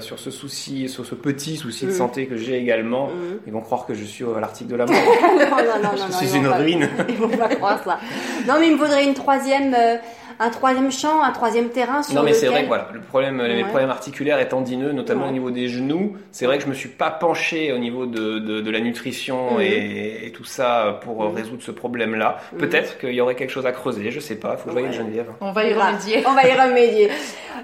sur 0.00 0.20
ce 0.20 0.30
souci, 0.30 0.88
sur 0.88 1.04
ce 1.04 1.16
petit 1.16 1.56
souci 1.56 1.84
de 1.86 1.90
Mhm. 1.90 1.96
santé 1.96 2.26
que 2.26 2.36
j'ai 2.36 2.56
également. 2.58 3.08
Mhm. 3.08 3.40
Ils 3.48 3.52
vont 3.52 3.60
croire 3.60 3.86
que 3.86 3.92
je 3.94 4.04
suis 4.04 4.24
à 4.24 4.38
l'article 4.38 4.70
de 4.70 4.76
la 4.76 4.86
mort. 4.86 4.94
non, 4.94 5.36
non, 5.36 5.46
non, 5.48 5.82
non, 5.82 5.90
je 5.96 6.12
non, 6.12 6.18
suis 6.18 6.36
une 6.36 6.46
ruine. 6.46 6.88
Ils 7.08 7.16
vont 7.16 7.28
pas 7.28 7.48
croire 7.48 7.80
ça. 7.84 7.98
Non, 8.46 8.54
mais 8.60 8.68
il 8.68 8.74
me 8.74 8.78
faudrait 8.78 9.02
une 9.04 9.14
troisième, 9.14 9.74
un 10.40 10.50
troisième 10.50 10.90
champ, 10.92 11.22
un 11.22 11.32
troisième 11.32 11.68
terrain 11.70 12.02
sur 12.02 12.14
Non 12.14 12.22
mais 12.22 12.32
c'est 12.32 12.46
vrai 12.46 12.62
que 12.62 12.68
voilà, 12.68 12.88
le 12.92 13.00
problème, 13.00 13.42
les 13.42 13.56
Ouais. 13.62 13.68
problèmes 13.68 13.90
articulaires 13.90 14.38
et 14.40 14.48
tendineux, 14.48 14.92
notamment 14.92 15.24
Ouais. 15.24 15.30
au 15.30 15.32
niveau 15.32 15.50
des 15.50 15.68
genoux, 15.68 16.16
c'est 16.32 16.46
vrai 16.46 16.58
que 16.58 16.64
je 16.64 16.68
me 16.68 16.74
suis 16.74 16.88
pas 16.88 17.10
penché 17.10 17.72
au 17.72 17.78
niveau 17.78 18.06
de, 18.06 18.38
de, 18.38 18.60
de 18.60 18.70
la 18.70 18.80
nutrition 18.80 19.54
Mhm. 19.54 19.60
et, 19.60 20.26
et 20.26 20.32
tout 20.32 20.44
ça 20.44 21.00
pour 21.02 21.24
Mhm. 21.24 21.34
résoudre 21.34 21.62
ce 21.62 21.70
problème-là. 21.70 22.38
Mhm. 22.52 22.58
Peut-être 22.58 22.98
qu'il 22.98 23.12
y 23.14 23.20
aurait 23.20 23.34
quelque 23.34 23.50
chose 23.50 23.66
à 23.66 23.72
creuser, 23.72 24.10
je 24.10 24.20
sais 24.20 24.36
pas, 24.36 24.56
faut 24.56 24.70
que 24.70 24.76
je 24.76 24.80
voie 24.84 24.90
Geneviève. 24.92 25.30
On 25.40 25.52
va 25.52 25.64
y 25.64 25.74
remédier. 25.74 26.24
On 26.26 26.32
va 26.34 26.46
y 26.46 26.52
remédier. 26.60 27.10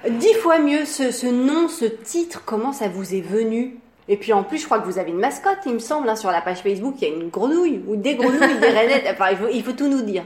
Dix 0.08 0.34
fois 0.34 0.58
mieux 0.58 0.84
ce, 0.84 1.10
ce 1.10 1.26
nom, 1.26 1.68
ce 1.68 1.84
titre, 1.84 2.42
comment 2.44 2.72
ça 2.72 2.88
vous 2.88 3.14
est 3.14 3.20
venu? 3.20 3.76
Et 4.06 4.18
puis 4.18 4.34
en 4.34 4.42
plus, 4.42 4.58
je 4.58 4.66
crois 4.66 4.80
que 4.80 4.84
vous 4.84 4.98
avez 4.98 5.12
une 5.12 5.18
mascotte, 5.18 5.60
il 5.64 5.72
me 5.72 5.78
semble, 5.78 6.06
hein, 6.10 6.16
sur 6.16 6.30
la 6.30 6.42
page 6.42 6.58
Facebook, 6.58 6.96
il 7.00 7.08
y 7.08 7.10
a 7.10 7.14
une 7.14 7.30
grenouille 7.30 7.80
ou 7.86 7.96
des 7.96 8.16
grenouilles, 8.16 8.58
des 8.60 8.68
rainettes. 8.68 9.06
Enfin, 9.12 9.30
il 9.30 9.36
faut, 9.38 9.48
il 9.50 9.62
faut 9.62 9.72
tout 9.72 9.88
nous 9.88 10.02
dire. 10.02 10.24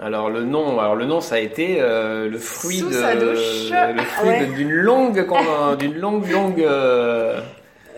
Alors 0.00 0.30
le 0.30 0.44
nom, 0.44 0.78
alors 0.78 0.94
le 0.96 1.04
nom 1.04 1.20
ça 1.20 1.34
a 1.36 1.38
été 1.38 1.78
euh, 1.80 2.28
le 2.30 2.38
fruit 2.38 2.80
de 2.80 2.86
le 2.88 4.02
fruit 4.02 4.28
Ouais. 4.28 4.46
de- 4.46 4.52
d'une 4.54 4.70
longue 4.70 5.26
d'une 5.78 5.98
longue 5.98 6.30
longue 6.30 6.60
euh, 6.62 7.40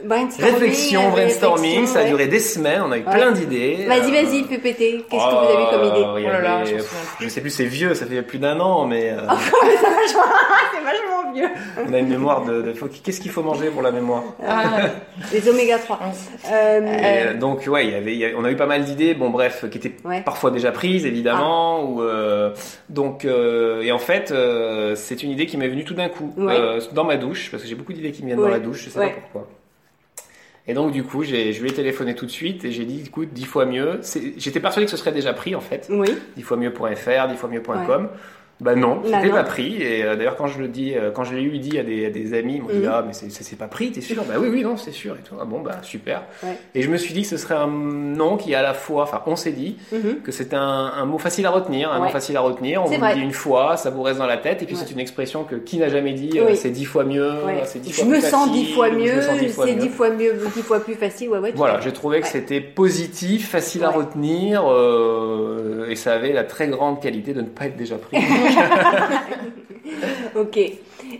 Brainstorming, 0.04 0.52
réflexion 0.54 1.10
brainstorming, 1.10 1.70
réflexion, 1.70 1.86
ça 1.94 2.00
a 2.00 2.02
ouais. 2.02 2.08
duré 2.08 2.26
des 2.26 2.38
semaines, 2.40 2.82
on 2.86 2.92
a 2.92 2.98
eu 2.98 3.04
Ouais. 3.04 3.12
plein 3.12 3.32
d'idées. 3.32 3.84
Vas-y, 3.86 4.10
Euh, 4.16 4.22
vas-y, 4.22 4.44
fais 4.44 4.58
péter. 4.58 5.04
Qu'est-ce 5.10 5.24
que 5.24 5.30
vous 5.30 5.58
avez 5.58 5.70
comme 5.70 5.84
idée 5.84 6.04
oh, 6.06 6.14
Oh 6.16 6.18
là 6.32 6.40
là, 6.40 6.56
avait- 6.58 6.76
je 7.20 7.28
sais 7.28 7.40
plus, 7.40 7.50
c'est 7.50 7.64
vieux, 7.64 7.94
ça 7.94 8.06
fait 8.06 8.22
plus 8.22 8.38
d'un 8.38 8.58
an, 8.60 8.84
mais 8.86 9.10
euh, 9.10 9.20
Ah, 9.28 9.36
C'est 10.74 10.84
vachement 10.84 11.32
vieux. 11.32 11.48
on 11.88 11.92
a 11.92 11.98
une 11.98 12.08
mémoire 12.08 12.44
de, 12.44 12.72
qu'est-ce 13.04 13.20
qu'il 13.20 13.30
faut 13.30 13.42
manger 13.42 13.68
pour 13.68 13.82
la 13.82 13.90
mémoire 13.92 14.22
Ah, 14.46 14.80
Les 15.32 15.48
oméga 15.48 15.78
3. 15.78 15.98
Euh, 16.50 16.80
Et, 16.80 17.28
euh, 17.28 17.34
donc 17.38 17.64
ouais, 17.66 17.86
il 17.86 17.92
y 17.92 17.94
avait, 17.94 18.12
il 18.12 18.18
y 18.18 18.24
avait- 18.24 18.34
on 18.36 18.44
a 18.44 18.50
eu 18.50 18.56
pas 18.56 18.66
mal 18.66 18.84
d'idées, 18.84 19.14
bon 19.14 19.30
bref, 19.30 19.64
qui 19.70 19.78
étaient 19.78 19.94
Ouais. 20.04 20.20
parfois 20.22 20.50
déjà 20.50 20.72
prises 20.72 21.06
évidemment, 21.06 21.84
ou 21.84 22.02
euh, 22.02 22.50
donc 22.88 23.24
euh, 23.24 23.82
et 23.82 23.92
en 23.92 23.98
fait 23.98 24.30
euh, 24.30 24.94
c'est 24.96 25.22
une 25.22 25.30
idée 25.30 25.46
qui 25.46 25.56
m'est 25.56 25.68
venue 25.68 25.84
tout 25.84 25.94
d'un 25.94 26.08
coup 26.08 26.32
Ouais. 26.36 26.54
euh, 26.58 26.80
dans 26.92 27.04
ma 27.04 27.16
douche 27.16 27.50
parce 27.50 27.62
que 27.62 27.68
j'ai 27.68 27.74
beaucoup 27.74 27.92
d'idées 27.92 28.12
qui 28.12 28.22
me 28.22 28.26
viennent 28.28 28.38
Ouais. 28.40 28.46
dans 28.46 28.52
la 28.54 28.60
douche, 28.60 28.84
je 28.84 28.90
sais 28.90 28.98
Ouais. 28.98 29.10
pas 29.10 29.20
pourquoi. 29.20 29.48
Et 30.68 30.74
donc 30.74 30.92
du 30.92 31.02
coup, 31.02 31.24
j'ai, 31.24 31.52
je 31.52 31.60
lui 31.62 31.70
ai 31.70 31.72
téléphoné 31.72 32.14
tout 32.14 32.24
de 32.26 32.30
suite 32.30 32.64
et 32.64 32.70
j'ai 32.72 32.84
dit 32.84 33.02
écoute, 33.06 33.30
dix 33.32 33.44
fois 33.46 33.66
mieux. 33.66 33.98
C'est- 34.02 34.34
J'étais 34.38 34.60
persuadé 34.60 34.84
que 34.86 34.90
ce 34.92 34.96
serait 34.96 35.10
déjà 35.12 35.32
pris 35.32 35.54
en 35.56 35.60
fait, 35.60 35.88
oui. 35.90 36.08
dix 36.36 36.42
fois 36.42 36.56
mieux.fr, 36.56 37.28
dix 37.28 37.36
fois 37.36 37.48
mieux.com. 37.48 38.08
Bah 38.62 38.74
non, 38.76 39.02
Bah 39.02 39.18
c'était 39.20 39.30
pas 39.30 39.42
pris. 39.42 39.82
Et 39.82 40.04
euh, 40.04 40.14
d'ailleurs, 40.16 40.36
quand 40.36 40.46
je 40.46 40.60
le 40.60 40.68
dis, 40.68 40.94
euh, 40.94 41.10
quand 41.10 41.24
je 41.24 41.34
l'ai 41.34 41.42
eu 41.42 41.58
dit 41.58 41.78
à 41.78 41.82
des, 41.82 42.06
à 42.06 42.10
des 42.10 42.32
amis, 42.34 42.54
ils 42.56 42.62
m'ont 42.62 42.68
dit 42.68 42.76
Mhm. 42.86 42.90
ah 42.92 43.02
mais 43.06 43.12
c'est, 43.12 43.30
c'est, 43.30 43.42
c'est 43.42 43.56
pas 43.56 43.66
pris, 43.66 43.90
t'es 43.92 44.00
sûr? 44.00 44.22
Bah 44.24 44.34
oui 44.38 44.48
oui 44.50 44.62
non 44.62 44.76
c'est 44.76 44.92
sûr 44.92 45.14
et 45.14 45.22
tout. 45.28 45.34
Ah 45.40 45.44
bon 45.44 45.60
bah 45.60 45.78
super. 45.82 46.22
Ouais. 46.44 46.56
Et 46.74 46.82
je 46.82 46.88
me 46.90 46.96
suis 46.96 47.12
dit 47.12 47.22
que 47.22 47.28
ce 47.28 47.36
serait 47.36 47.56
un 47.56 47.66
nom 47.66 48.36
qui 48.36 48.54
à 48.54 48.62
la 48.62 48.72
fois, 48.72 49.02
enfin 49.02 49.20
on 49.26 49.34
s'est 49.36 49.50
dit 49.52 49.76
Mhm. 49.90 50.20
que 50.24 50.30
c'était 50.32 50.54
un, 50.56 50.92
un 50.96 51.04
mot 51.06 51.18
facile 51.18 51.44
à 51.46 51.50
retenir, 51.50 51.90
un 51.92 51.98
Ouais. 51.98 52.06
mot 52.06 52.12
facile 52.12 52.36
à 52.36 52.40
retenir. 52.40 52.82
On 52.82 52.86
C'est 52.86 52.98
vous 52.98 53.04
le 53.04 53.14
dit 53.14 53.20
une 53.20 53.32
fois, 53.32 53.76
ça 53.76 53.90
vous 53.90 54.02
reste 54.02 54.18
dans 54.18 54.26
la 54.26 54.36
tête, 54.36 54.62
et 54.62 54.66
puis 54.66 54.76
Ouais. 54.76 54.82
c'est 54.86 54.92
une 54.92 55.00
expression 55.00 55.42
que 55.44 55.56
qui 55.56 55.78
n'a 55.78 55.88
jamais 55.88 56.12
dit, 56.12 56.38
euh, 56.38 56.44
Oui. 56.46 56.56
c'est 56.56 56.70
dix 56.70 56.84
fois 56.84 57.04
mieux, 57.04 57.32
c'est 57.64 57.80
dix 57.80 57.90
Je 57.90 57.96
fois 57.96 58.04
me 58.04 58.12
plus 58.12 58.20
sens 58.22 58.48
facile, 58.48 58.64
dix 58.64 58.72
fois 58.74 58.88
je 58.90 58.94
me 58.94 59.00
mieux, 59.00 59.22
sens 59.22 59.38
dix 59.40 59.48
fois 59.48 59.66
c'est 59.66 59.74
mieux. 59.74 59.80
dix 59.80 59.88
fois 59.88 60.10
mieux, 60.10 60.32
dix 60.54 60.62
fois 60.62 60.80
plus 60.80 60.94
facile. 60.94 61.28
Ouais, 61.30 61.38
ouais, 61.40 61.52
Voilà, 61.56 61.80
j'ai 61.80 61.92
trouvé 61.92 62.20
que 62.20 62.28
c'était 62.28 62.60
positif, 62.60 63.48
facile 63.50 63.82
à 63.84 63.90
retenir, 63.90 64.62
euh, 64.66 65.86
et 65.90 65.96
ça 65.96 66.12
avait 66.12 66.32
la 66.32 66.44
très 66.44 66.68
grande 66.68 67.00
qualité 67.02 67.34
de 67.34 67.40
ne 67.40 67.46
pas 67.48 67.66
être 67.66 67.76
déjà 67.76 67.96
pris. 67.96 68.18
Ok. 70.34 70.56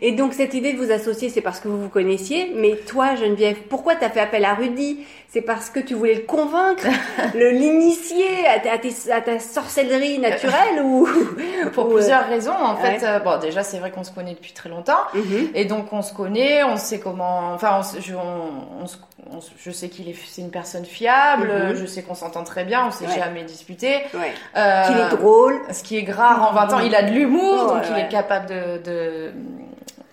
Et 0.00 0.12
donc 0.12 0.32
cette 0.32 0.54
idée 0.54 0.72
de 0.72 0.78
vous 0.78 0.90
associer, 0.90 1.28
c'est 1.28 1.40
parce 1.40 1.60
que 1.60 1.68
vous 1.68 1.80
vous 1.82 1.88
connaissiez. 1.88 2.52
Mais 2.56 2.76
toi, 2.76 3.14
Geneviève, 3.16 3.56
pourquoi 3.68 3.94
t'as 3.96 4.08
fait 4.10 4.20
appel 4.20 4.44
à 4.44 4.54
Rudy? 4.54 4.98
C'est 5.28 5.40
parce 5.40 5.70
que 5.70 5.80
tu 5.80 5.94
voulais 5.94 6.14
le 6.14 6.20
convaincre, 6.22 6.84
le 7.34 7.50
l'initier 7.50 8.46
à, 8.54 8.58
ta- 8.60 8.72
à 8.72 8.78
tes- 8.78 9.10
à 9.10 9.20
ta 9.22 9.38
sorcellerie 9.38 10.18
naturelle 10.18 10.82
ou 10.84 11.08
Pour 11.72 11.86
ou, 11.86 11.92
euh, 11.92 11.94
plusieurs 11.96 12.26
raisons, 12.28 12.52
en 12.52 12.74
ouais. 12.76 12.98
fait. 12.98 13.06
euh, 13.06 13.18
bon, 13.18 13.38
déjà, 13.38 13.62
c'est 13.62 13.78
vrai 13.78 13.90
qu'on 13.90 14.04
se 14.04 14.10
connaît 14.10 14.34
depuis 14.34 14.52
très 14.52 14.68
longtemps. 14.68 15.00
mhm. 15.14 15.48
Et 15.54 15.64
donc 15.64 15.90
on 15.92 16.02
se 16.02 16.12
connaît, 16.12 16.62
on 16.64 16.76
sait 16.76 17.00
comment. 17.00 17.52
Enfin, 17.54 17.80
on, 17.80 18.00
je, 18.00 18.14
on- 18.14 18.82
on 18.82 18.86
se- 18.86 18.96
on 19.34 19.40
se- 19.40 19.52
je 19.58 19.70
sais 19.70 19.88
qu'il 19.88 20.06
est, 20.10 20.16
c'est 20.28 20.42
une 20.42 20.50
personne 20.50 20.84
fiable. 20.84 21.50
Mhm. 21.70 21.76
Je 21.76 21.86
sais 21.86 22.02
qu'on 22.02 22.14
s'entend 22.14 22.44
très 22.44 22.64
bien. 22.64 22.86
On 22.86 22.90
s'est 22.90 23.06
Ouais. 23.06 23.14
jamais 23.18 23.44
disputé. 23.44 24.00
Ouais. 24.12 24.32
Euh, 24.58 24.86
Qu'il 24.86 24.98
est 24.98 25.08
drôle. 25.16 25.58
Ce 25.72 25.82
qui 25.82 25.96
est 25.98 26.10
rare 26.12 26.46
en 26.50 26.52
20 26.54 26.74
ans, 26.74 26.80
il 26.80 26.94
a 26.94 27.02
de 27.02 27.10
l'humour, 27.12 27.68
donc 27.68 27.82
il 27.90 27.98
est 27.98 28.08
capable 28.08 28.46
de, 28.50 28.82
de, 28.84 29.32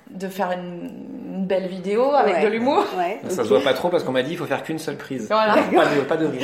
de 0.10 0.28
faire 0.28 0.52
une, 0.52 0.90
une 1.36 1.46
belle 1.46 1.68
vidéo 1.68 2.12
avec 2.14 2.36
Ouais. 2.36 2.44
de 2.44 2.48
l'humour. 2.48 2.84
Ouais. 2.98 3.20
Ça 3.30 3.44
se 3.44 3.50
voit 3.50 3.62
pas 3.62 3.74
trop 3.74 3.90
parce 3.90 4.04
qu'on 4.04 4.12
m'a 4.12 4.24
dit 4.24 4.32
il 4.32 4.38
faut 4.38 4.46
faire 4.46 4.64
qu'une 4.64 4.80
seule 4.80 4.98
prise. 4.98 5.28
Voilà. 5.30 5.54
Pas 5.56 5.86
de, 5.86 6.02
pas 6.02 6.18
de 6.18 6.26
rire. 6.26 6.42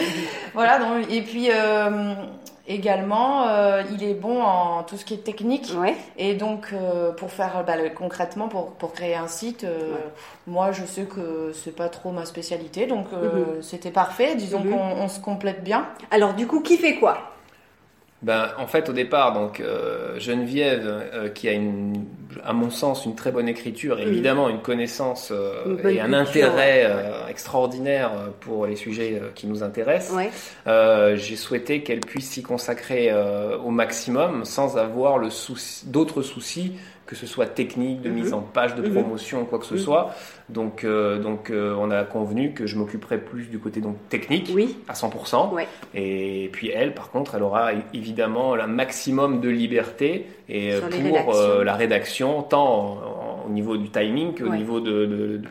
Voilà, 0.54 0.80
donc, 0.80 1.12
et 1.12 1.22
puis 1.22 1.50
euh, 1.52 2.14
également, 2.68 3.48
euh, 3.48 3.84
il 3.92 4.04
est 4.04 4.14
bon 4.14 4.42
en 4.42 4.84
tout 4.84 4.98
ce 4.98 5.06
qui 5.06 5.14
est 5.16 5.24
technique. 5.24 5.74
Ouais. 5.78 5.96
Et 6.18 6.34
donc, 6.36 6.68
euh, 6.74 7.12
pour 7.12 7.32
faire 7.32 7.64
bah, 7.66 7.74
concrètement, 7.96 8.48
pour, 8.48 8.72
pour 8.74 8.94
créer 8.94 9.16
un 9.16 9.28
site, 9.28 9.64
euh, 9.64 9.94
Ouais. 9.94 10.00
moi 10.48 10.72
je 10.72 10.84
sais 10.86 11.04
que 11.04 11.52
c'est 11.54 11.76
pas 11.76 11.90
trop 11.90 12.12
ma 12.12 12.26
spécialité, 12.26 12.86
donc 12.88 13.08
euh, 13.14 13.56
Mhm. 13.56 13.62
c'était 13.62 13.92
parfait. 13.92 14.36
Disons 14.36 14.60
Mhm. 14.62 14.72
qu'on 14.72 15.02
on 15.04 15.08
se 15.08 15.20
complète 15.20 15.64
bien. 15.64 15.86
Alors 16.12 16.34
du 16.34 16.48
coup, 16.48 16.62
qui 16.62 16.78
fait 16.78 16.96
quoi? 16.96 17.32
Ben, 18.22 18.48
en 18.58 18.66
fait, 18.66 18.90
au 18.90 18.94
départ, 18.94 19.34
donc 19.34 19.60
euh, 19.60 20.18
Geneviève, 20.20 20.86
euh, 20.88 21.30
qui 21.30 21.48
a 21.48 21.52
une, 21.52 22.06
à 22.44 22.54
mon 22.54 22.72
sens 22.72 23.06
une 23.06 23.14
très 23.14 23.32
bonne 23.32 23.48
écriture, 23.48 24.00
et 24.00 24.06
Mhm. 24.06 24.12
évidemment 24.14 24.50
une 24.50 24.62
connaissance 24.62 25.30
euh, 25.32 25.78
Une 25.84 25.90
et 25.90 26.00
un 26.02 26.12
intérêt 26.14 26.86
ouais. 26.88 27.30
extraordinaire 27.30 28.12
pour 28.40 28.66
les 28.66 28.78
sujets 28.78 29.22
qui 29.36 29.46
nous 29.48 29.62
intéressent, 29.64 30.16
Ouais. 30.16 30.32
j'ai 31.18 31.36
souhaité 31.36 31.84
qu'elle 31.84 32.00
puisse 32.00 32.30
s'y 32.32 32.42
consacrer 32.42 33.12
au 33.64 33.70
maximum 33.70 34.44
sans 34.46 34.78
avoir 34.78 35.18
le 35.20 35.30
souci, 35.30 35.86
d'autres 35.88 36.22
soucis 36.24 36.74
que 37.06 37.16
ce 37.16 37.28
soit 37.28 37.46
technique, 37.46 38.02
de 38.02 38.10
Mhm. 38.10 38.16
mise 38.16 38.34
en 38.34 38.42
page, 38.42 38.76
de 38.76 38.82
Mhm. 38.82 38.94
promotion, 38.94 39.46
quoi 39.46 39.60
que 39.60 39.66
ce 39.66 39.76
Mhm. 39.76 39.80
soit. 39.80 40.16
Donc, 40.50 40.84
euh, 40.84 41.20
donc 41.20 41.50
euh, 41.52 41.76
on 41.80 41.92
a 41.92 42.04
convenu 42.04 42.54
que 42.54 42.66
je 42.66 42.78
m'occuperai 42.78 43.18
plus 43.20 43.44
du 43.50 43.60
côté 43.60 43.80
donc 43.82 43.96
technique 44.10 44.50
Oui. 44.54 44.78
à 44.88 44.94
100%. 44.96 45.52
Ouais. 45.54 45.68
Et 45.94 46.50
puis 46.52 46.70
elle, 46.70 46.94
par 46.94 47.12
contre, 47.12 47.36
elle 47.36 47.44
aura 47.44 47.72
évidemment 47.94 48.54
un 48.56 48.68
maximum 48.68 49.40
de 49.42 49.50
liberté 49.50 50.26
et 50.50 50.74
euh, 50.74 50.80
Sur 50.90 50.90
pour 51.14 51.36
euh, 51.36 51.64
la 51.64 51.76
rédaction, 51.76 52.42
tant 52.44 53.00
au 53.48 53.50
niveau 53.52 53.78
du 53.78 53.90
timing 53.90 54.34
qu'au 54.36 54.50
Ouais. 54.50 54.58
niveau 54.58 54.80
de, 54.80 55.06
de- 55.06 55.42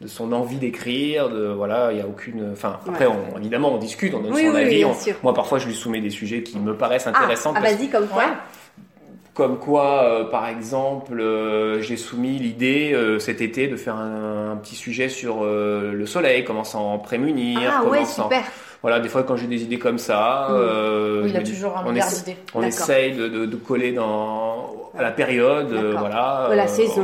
de 0.00 0.06
son 0.08 0.32
envie 0.32 0.56
d'écrire. 0.56 1.28
De 1.28 1.46
voilà, 1.46 1.90
il 1.92 1.98
y 1.98 2.00
a 2.00 2.06
aucune. 2.06 2.50
Enfin, 2.52 2.78
après, 2.88 3.06
Ouais. 3.06 3.12
on, 3.34 3.38
évidemment, 3.38 3.72
on 3.72 3.78
discute, 3.78 4.12
on 4.14 4.20
donne 4.20 4.32
Oui, 4.34 4.46
son 4.46 4.50
oui, 4.54 4.60
avis. 4.62 4.84
oui, 4.84 4.84
on- 4.84 5.14
moi, 5.22 5.32
parfois, 5.32 5.58
je 5.58 5.66
lui 5.68 5.74
soumets 5.74 6.00
des 6.00 6.10
sujets 6.10 6.42
qui 6.42 6.58
me 6.58 6.74
paraissent 6.76 7.06
Ah, 7.06 7.10
intéressants. 7.16 7.52
ah, 7.56 7.60
vas-y, 7.60 7.88
comme 7.88 8.08
quoi 8.08 8.24
Ouais. 8.24 8.30
Comme 9.34 9.58
quoi, 9.58 10.04
euh, 10.04 10.24
par 10.24 10.46
exemple, 10.48 11.20
euh, 11.20 11.80
j'ai 11.82 11.96
soumis 11.96 12.38
l'idée 12.38 12.92
euh, 12.94 13.18
cet 13.18 13.40
été 13.40 13.66
de 13.68 13.76
faire 13.76 13.96
un, 13.96 14.52
un 14.52 14.56
petit 14.56 14.76
sujet 14.76 15.08
sur 15.08 15.44
le 15.44 16.06
soleil, 16.06 16.44
comment 16.44 16.64
s'en 16.64 16.98
prémunir. 16.98 17.60
Ah 17.72 17.78
comment 17.80 17.92
ouais, 17.92 18.04
super. 18.04 18.42
Voilà, 18.82 19.00
des 19.00 19.08
fois 19.08 19.22
quand 19.22 19.34
j'ai 19.36 19.46
des 19.46 19.62
idées 19.62 19.78
comme 19.78 19.96
ça, 19.98 20.48
Mm. 20.50 20.52
euh, 20.52 21.20
Oui, 21.22 21.28
je 21.30 21.34
il 21.34 21.36
a 21.38 21.42
toujours 21.42 21.76
un 21.78 21.84
on 21.86 21.90
milliard 21.92 22.06
essa- 22.06 22.18
d'idées. 22.22 22.36
on 22.54 22.62
essaye 22.62 23.12
de, 23.12 23.28
de- 23.28 23.46
de 23.46 23.56
coller 23.56 23.92
dans 23.92 24.74
à 24.96 25.02
la 25.02 25.10
période, 25.10 25.72
voilà. 25.98 26.50
La 26.54 26.68
saison. 26.68 27.02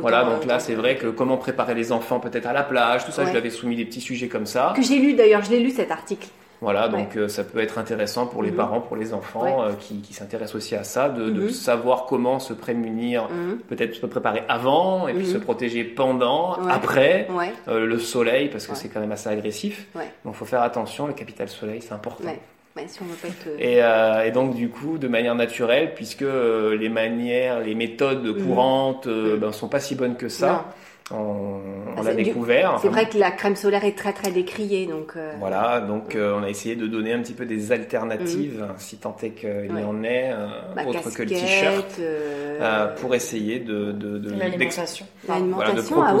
Voilà, 0.00 0.22
donc 0.24 0.44
là 0.46 0.58
c'est 0.60 0.74
vrai 0.74 0.94
que 0.96 1.08
comment 1.08 1.36
préparer 1.36 1.74
les 1.74 1.90
enfants 1.92 2.20
peut-être 2.20 2.46
à 2.46 2.52
la 2.52 2.62
plage, 2.62 3.04
tout 3.04 3.10
ça, 3.10 3.22
Ouais. 3.22 3.26
je 3.26 3.32
lui 3.32 3.38
avais 3.38 3.50
soumis 3.50 3.74
des 3.76 3.84
petits 3.84 4.00
sujets 4.00 4.28
comme 4.28 4.46
ça. 4.46 4.72
Que 4.76 4.82
j'ai 4.82 4.98
lu 4.98 5.14
d'ailleurs, 5.14 5.42
je 5.42 5.50
l'ai 5.50 5.58
lu 5.60 5.70
cet 5.70 5.90
article. 5.90 6.28
Voilà, 6.66 6.88
donc 6.88 7.16
euh, 7.16 7.28
ça 7.28 7.44
peut 7.44 7.60
être 7.60 7.78
intéressant 7.78 8.26
pour 8.26 8.42
les 8.42 8.50
Mhm. 8.50 8.56
parents, 8.56 8.80
pour 8.80 8.96
les 8.96 9.14
enfants 9.14 9.44
Ouais. 9.44 9.70
euh, 9.70 9.72
qui, 9.78 10.00
qui 10.00 10.12
s'intéressent 10.12 10.56
aussi 10.56 10.74
à 10.74 10.82
ça, 10.82 11.08
de, 11.08 11.30
de 11.30 11.42
Mhm. 11.42 11.50
savoir 11.50 12.06
comment 12.06 12.40
se 12.40 12.52
prémunir, 12.52 13.28
Mhm. 13.30 13.58
peut-être 13.68 13.94
se 13.94 14.04
préparer 14.06 14.42
avant 14.48 15.06
et 15.06 15.14
puis 15.14 15.26
se 15.28 15.38
protéger 15.38 15.84
pendant, 15.84 16.58
Ouais. 16.58 16.72
après. 16.72 17.28
Euh, 17.68 17.86
le 17.86 17.98
soleil, 18.00 18.48
parce 18.48 18.66
que 18.66 18.74
c'est 18.74 18.88
quand 18.88 18.98
même 18.98 19.12
assez 19.12 19.28
agressif. 19.28 19.86
Donc 20.24 20.34
faut 20.34 20.44
faire 20.44 20.62
attention, 20.62 21.06
le 21.06 21.12
capital 21.12 21.48
soleil, 21.48 21.80
c'est 21.82 21.92
important. 21.94 22.24
Ouais. 22.24 22.40
Ouais, 22.76 22.84
si 22.88 23.00
on 23.00 23.04
veut 23.06 23.14
pas 23.14 23.28
être. 23.28 23.46
Et, 23.60 23.82
euh, 23.82 24.24
et 24.26 24.32
donc 24.32 24.54
du 24.54 24.68
coup, 24.68 24.98
de 24.98 25.06
manière 25.08 25.34
naturelle, 25.36 25.94
puisque 25.94 26.20
euh, 26.22 26.76
les 26.76 26.88
manières, 26.90 27.60
les 27.60 27.74
méthodes 27.76 28.42
courantes 28.42 29.06
euh, 29.06 29.34
Mhm. 29.34 29.40
ben, 29.40 29.52
sont 29.52 29.68
pas 29.68 29.80
si 29.80 29.94
bonnes 29.94 30.16
que 30.16 30.28
ça, 30.28 30.66
on, 31.12 31.14
on 31.16 31.60
Ah, 31.98 32.02
l'a 32.02 32.14
découvert. 32.14 32.78
C'est 32.82 32.88
vrai 32.88 33.08
que 33.08 33.16
la 33.16 33.30
crème 33.30 33.54
solaire 33.56 33.84
est 33.84 33.96
très 33.96 34.12
très 34.12 34.30
décriée, 34.32 34.86
donc. 34.86 35.12
euh, 35.16 35.34
Voilà, 35.38 35.80
donc 35.80 36.16
euh, 36.16 36.36
on 36.38 36.42
a 36.42 36.48
essayé 36.50 36.74
de 36.74 36.86
donner 36.86 37.12
un 37.12 37.20
petit 37.20 37.32
peu 37.32 37.46
des 37.46 37.70
alternatives, 37.72 38.66
si 38.78 38.96
tant 38.96 39.16
est 39.22 39.30
qu'il. 39.30 39.48
Ouais. 39.72 39.82
y 39.82 39.84
en 39.84 40.02
ait, 40.02 40.30
euh, 40.32 40.46
bah, 40.74 40.82
autre 40.86 41.10
que 41.14 41.22
le 41.22 41.28
t-shirt, 41.28 41.96
euh, 42.00 42.58
euh, 42.60 42.94
pour 42.96 43.14
essayer 43.14 43.60
de, 43.60 43.92
de, 43.92 44.18
de, 44.18 44.30
L'alimentation. 44.36 45.06
voilà, 45.26 45.40
de 45.40 45.46
l'alimentation. 45.76 46.02
ah 46.02 46.14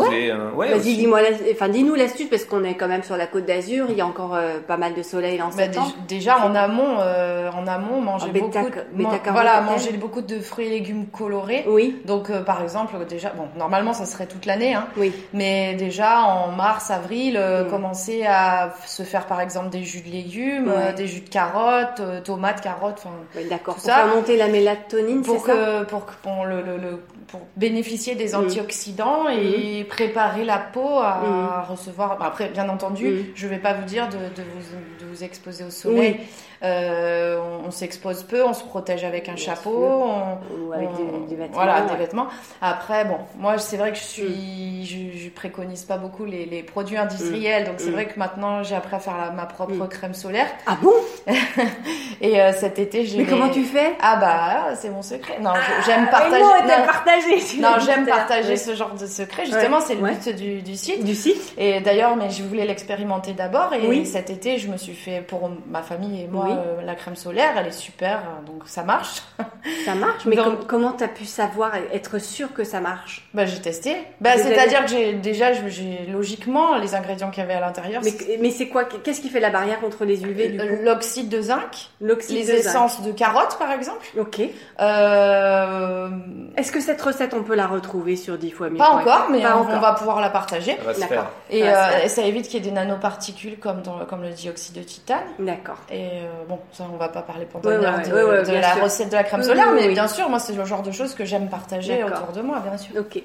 ouais. 0.54 0.70
Vas-y, 0.70 0.96
dis-moi, 0.96 1.20
la- 1.22 1.28
enfin, 1.52 1.68
dis-nous 1.68 1.94
l'astuce 1.94 2.28
parce 2.28 2.44
qu'on 2.44 2.62
est 2.64 2.74
quand 2.74 2.88
même 2.88 3.02
sur 3.02 3.16
la 3.16 3.26
Côte 3.26 3.44
d'Azur. 3.46 3.86
Il 3.90 3.96
y 3.96 4.00
a 4.00 4.06
encore 4.06 4.34
euh, 4.34 4.58
pas 4.66 4.76
mal 4.76 4.94
de 4.94 5.02
soleil 5.02 5.42
en 5.42 5.48
Bah, 5.48 5.52
septembre. 5.64 5.94
dé- 6.06 6.16
déjà 6.16 6.38
en 6.38 6.54
amont, 6.54 6.98
euh, 7.00 7.50
en 7.50 7.66
amont, 7.66 8.00
manger 8.00 8.26
En 8.28 8.32
beaucoup, 8.32 8.58
bêta- 8.58 8.84
de, 8.96 9.02
man- 9.02 9.18
voilà, 9.32 9.60
manger 9.62 9.92
beaucoup 9.94 10.22
de 10.22 10.38
fruits 10.38 10.66
et 10.66 10.70
légumes 10.70 11.06
colorés. 11.06 11.64
Oui, 11.66 12.00
Donc 12.04 12.30
euh, 12.30 12.42
par 12.42 12.62
exemple, 12.62 12.94
déjà, 13.08 13.30
bon, 13.30 13.48
normalement 13.58 13.92
ça 13.92 14.06
serait 14.06 14.26
toute 14.26 14.46
l'année, 14.46 14.75
hein, 14.76 14.86
oui. 14.96 15.12
mais 15.32 15.74
déjà 15.74 16.22
en 16.22 16.52
mars, 16.52 16.90
avril, 16.90 17.36
euh, 17.36 17.64
Mm. 17.64 17.70
commencer 17.70 18.24
à 18.26 18.74
se 18.86 19.02
faire 19.02 19.26
par 19.26 19.40
exemple 19.40 19.70
des 19.70 19.82
jus 19.84 20.00
de 20.00 20.10
légumes, 20.10 20.68
Ouais. 20.68 20.74
euh, 20.88 20.92
des 20.92 21.06
jus 21.06 21.20
de 21.20 21.28
carottes, 21.28 22.00
euh, 22.00 22.20
tomates, 22.20 22.60
carottes, 22.60 22.98
enfin 23.04 23.14
Oui, 23.36 23.44
D'accord. 23.48 23.74
Tout 23.74 23.80
Pour 23.82 23.90
ça, 23.90 24.06
monter 24.06 24.36
la 24.36 24.48
mélatonine, 24.48 25.22
pour 25.22 25.44
ça 25.44 25.52
que 25.52 25.84
pour 25.84 26.06
que 26.06 26.12
pour 26.22 26.44
le, 26.46 26.56
le- 26.62 26.76
le- 26.76 27.00
pour 27.28 27.40
bénéficier 27.56 28.14
des 28.14 28.32
Mm. 28.34 28.46
antioxydants 28.46 29.28
et 29.28 29.84
préparer 29.88 30.44
la 30.44 30.58
peau 30.58 31.00
à 31.00 31.64
recevoir. 31.68 32.18
bah, 32.18 32.26
après, 32.28 32.48
bien 32.48 32.68
entendu, 32.68 33.06
Mm. 33.08 33.24
je 33.34 33.46
vais 33.48 33.58
pas 33.58 33.72
vous 33.74 33.84
dire 33.84 34.08
de, 34.08 34.16
de 34.16 34.42
vous, 34.42 35.04
de 35.04 35.10
vous 35.10 35.24
exposer 35.24 35.64
au 35.64 35.70
soleil. 35.70 36.20
Euh, 36.62 37.38
on, 37.64 37.68
on 37.68 37.70
s'expose 37.70 38.22
peu, 38.22 38.44
on 38.44 38.54
se 38.54 38.64
protège 38.64 39.04
avec 39.04 39.28
un 39.28 39.34
Bien 39.34 39.44
chapeau, 39.44 39.70
on, 39.76 40.66
Ou 40.68 40.72
avec 40.72 40.88
on- 40.90 41.18
des, 41.20 41.26
des 41.28 41.36
vêtements. 41.36 41.54
Voilà, 41.54 41.82
ouais. 41.82 41.90
des 41.90 41.96
vêtements. 41.96 42.26
Après, 42.62 43.04
bon, 43.04 43.18
moi, 43.38 43.58
c'est 43.58 43.76
vrai 43.76 43.92
que 43.92 43.98
je 43.98 44.02
Mm. 44.02 44.06
suis, 44.06 44.86
je, 45.12 45.18
je 45.18 45.28
préconise 45.30 45.82
pas 45.84 45.98
beaucoup 45.98 46.24
les, 46.24 46.46
les 46.46 46.62
produits 46.62 46.96
industriels, 46.96 47.64
donc 47.64 47.74
c'est 47.78 47.90
Mm. 47.90 47.92
vrai 47.92 48.06
que 48.06 48.18
maintenant 48.18 48.62
j'ai 48.62 48.74
appris 48.74 48.96
à 48.96 48.98
faire 48.98 49.16
la- 49.18 49.30
ma 49.32 49.46
propre 49.46 49.74
Mm. 49.74 49.88
crème 49.88 50.14
solaire. 50.14 50.46
Ah 50.66 50.76
bon? 50.80 50.92
Et 52.20 52.40
euh, 52.40 52.52
cet 52.52 52.78
été, 52.78 53.04
j'ai. 53.04 53.18
Mais 53.18 53.24
comment 53.24 53.48
tu 53.50 53.64
fais? 53.64 53.92
Ah 54.00 54.16
bah, 54.16 54.74
c'est 54.76 54.88
mon 54.90 55.02
secret. 55.02 55.38
Non, 55.40 55.50
j'aime 55.84 56.06
Ah, 56.08 56.10
partager. 56.10 56.30
mais 56.32 56.40
non, 56.40 56.48
non, 56.48 56.56
l'as 56.66 57.78
non, 57.78 57.84
j'aime 57.84 58.06
partager 58.06 58.48
Ouais. 58.50 58.56
ce 58.56 58.74
genre 58.74 58.94
de 58.94 59.06
secret. 59.06 59.44
Justement, 59.44 59.78
Ouais. 59.78 59.82
c'est 59.86 59.94
le 59.96 60.02
but 60.06 60.28
du, 60.36 60.62
du 60.62 60.76
site. 60.76 61.04
Du 61.04 61.14
site 61.14 61.52
Et 61.58 61.80
d'ailleurs, 61.80 62.16
mais 62.16 62.30
je 62.30 62.42
voulais 62.42 62.64
l'expérimenter 62.64 63.32
d'abord. 63.32 63.72
Et 63.74 63.86
Oui. 63.86 64.06
cet 64.06 64.30
été, 64.30 64.58
je 64.58 64.68
me 64.68 64.76
suis 64.76 64.94
fait 64.94 65.20
pour 65.20 65.50
ma 65.68 65.82
famille 65.82 66.22
et 66.22 66.26
moi 66.26 66.45
Oui. 66.46 66.52
euh, 66.56 66.82
la 66.82 66.94
crème 66.94 67.16
solaire. 67.16 67.52
Elle 67.58 67.66
est 67.68 67.70
super, 67.72 68.18
euh, 68.18 68.46
donc 68.46 68.62
ça 68.66 68.82
marche. 68.82 69.22
Ça 69.84 69.96
marche, 69.96 70.24
mais 70.26 70.36
Donc- 70.36 70.44
com- 70.44 70.64
comment 70.68 70.92
t'as 70.92 71.08
pu 71.08 71.24
savoir, 71.24 71.72
être 71.92 72.18
sûr 72.20 72.52
que 72.54 72.62
ça 72.62 72.78
marche? 72.80 73.28
Bah, 73.34 73.46
j'ai 73.46 73.60
testé. 73.60 73.96
Bah, 74.20 74.30
c'est-à-dire 74.36 74.78
avez- 74.78 74.86
que 74.86 74.92
j'ai 74.92 75.12
déjà, 75.14 75.52
j'ai 75.52 76.06
logiquement 76.08 76.76
les 76.76 76.94
ingrédients 76.94 77.30
qu'il 77.30 77.40
y 77.42 77.44
avait 77.44 77.54
à 77.54 77.60
l'intérieur. 77.60 78.00
Mais, 78.04 78.10
c'est- 78.10 78.38
mais 78.40 78.50
c'est 78.50 78.68
quoi? 78.68 78.84
Qu'est-ce 78.84 79.20
qui 79.20 79.28
fait 79.28 79.40
la 79.40 79.50
barrière 79.50 79.80
contre 79.80 80.04
les 80.04 80.22
UV 80.24 80.48
du 80.50 80.58
coup? 80.58 80.64
L'oxyde 80.84 81.28
de 81.28 81.40
zinc, 81.40 81.88
L'oxyde 82.00 82.36
les 82.36 82.42
de 82.42 82.46
zinc. 82.46 82.56
essences 82.58 83.02
de 83.02 83.10
carottes, 83.10 83.58
par 83.58 83.72
exemple. 83.72 84.06
Ok. 84.18 84.40
Euh, 84.80 86.08
Est-ce 86.56 86.72
que 86.72 86.80
cette 86.80 87.00
recette, 87.02 87.34
on 87.34 87.42
peut 87.42 87.54
la 87.54 87.66
retrouver 87.66 88.16
sur 88.16 88.38
10 88.38 88.50
fois 88.50 88.68
1000 88.70 88.78
pas 88.78 88.90
encore, 88.90 89.26
mais 89.30 89.42
Pas 89.42 89.56
on, 89.56 89.60
encore. 89.62 89.74
on 89.76 89.80
va 89.80 89.92
pouvoir 89.92 90.20
la 90.20 90.30
partager. 90.30 90.76
Ça 90.76 90.82
va 90.84 90.94
se 90.94 91.00
D'accord. 91.00 91.16
faire. 91.16 91.26
Et, 91.50 91.62
euh, 91.68 92.04
et 92.04 92.08
ça 92.08 92.22
évite 92.22 92.46
qu'il 92.48 92.54
y 92.64 92.66
ait 92.66 92.70
des 92.70 92.74
nanoparticules 92.74 93.58
comme, 93.58 93.82
dans, 93.82 94.04
comme 94.06 94.22
le 94.22 94.30
dioxyde 94.30 94.74
de 94.76 94.82
titane. 94.82 95.24
D'accord. 95.38 95.78
Et 95.90 96.08
euh, 96.22 96.35
bon, 96.48 96.58
ça, 96.72 96.84
on 96.92 96.96
va 96.96 97.08
pas 97.08 97.22
parler 97.22 97.46
pendant 97.46 97.68
Ouais, 97.68 97.76
une 97.76 97.80
ouais, 97.82 97.86
heure 97.86 98.42
de, 98.44 98.50
ouais, 98.50 98.60
la 98.60 98.74
sûr. 98.74 98.82
recette 98.84 99.08
de 99.08 99.14
la 99.14 99.24
crème 99.24 99.42
solaire, 99.42 99.66
oui, 99.70 99.76
mais 99.80 99.86
oui. 99.88 99.92
bien 99.94 100.08
sûr, 100.08 100.28
moi, 100.28 100.38
c'est 100.38 100.52
le 100.54 100.64
genre 100.64 100.82
de 100.82 100.90
choses 100.90 101.14
que 101.14 101.24
j'aime 101.24 101.48
partager 101.48 102.02
autour 102.04 102.32
de 102.34 102.42
moi, 102.42 102.60
bien 102.60 102.76
sûr. 102.78 102.94
Ok. 102.98 103.22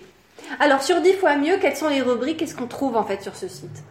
Alors, 0.59 0.81
sur 0.83 1.01
10 1.01 1.13
fois 1.13 1.35
mieux, 1.35 1.57
quelles 1.61 1.75
sont 1.77 1.87
les 1.89 2.01
rubriques 2.01 2.37
Qu'est-ce 2.37 2.55
qu'on 2.55 2.67
trouve 2.67 2.97
en 2.97 3.03
fait 3.03 3.21
sur 3.21 3.35
ce 3.35 3.47
site? 3.47 3.83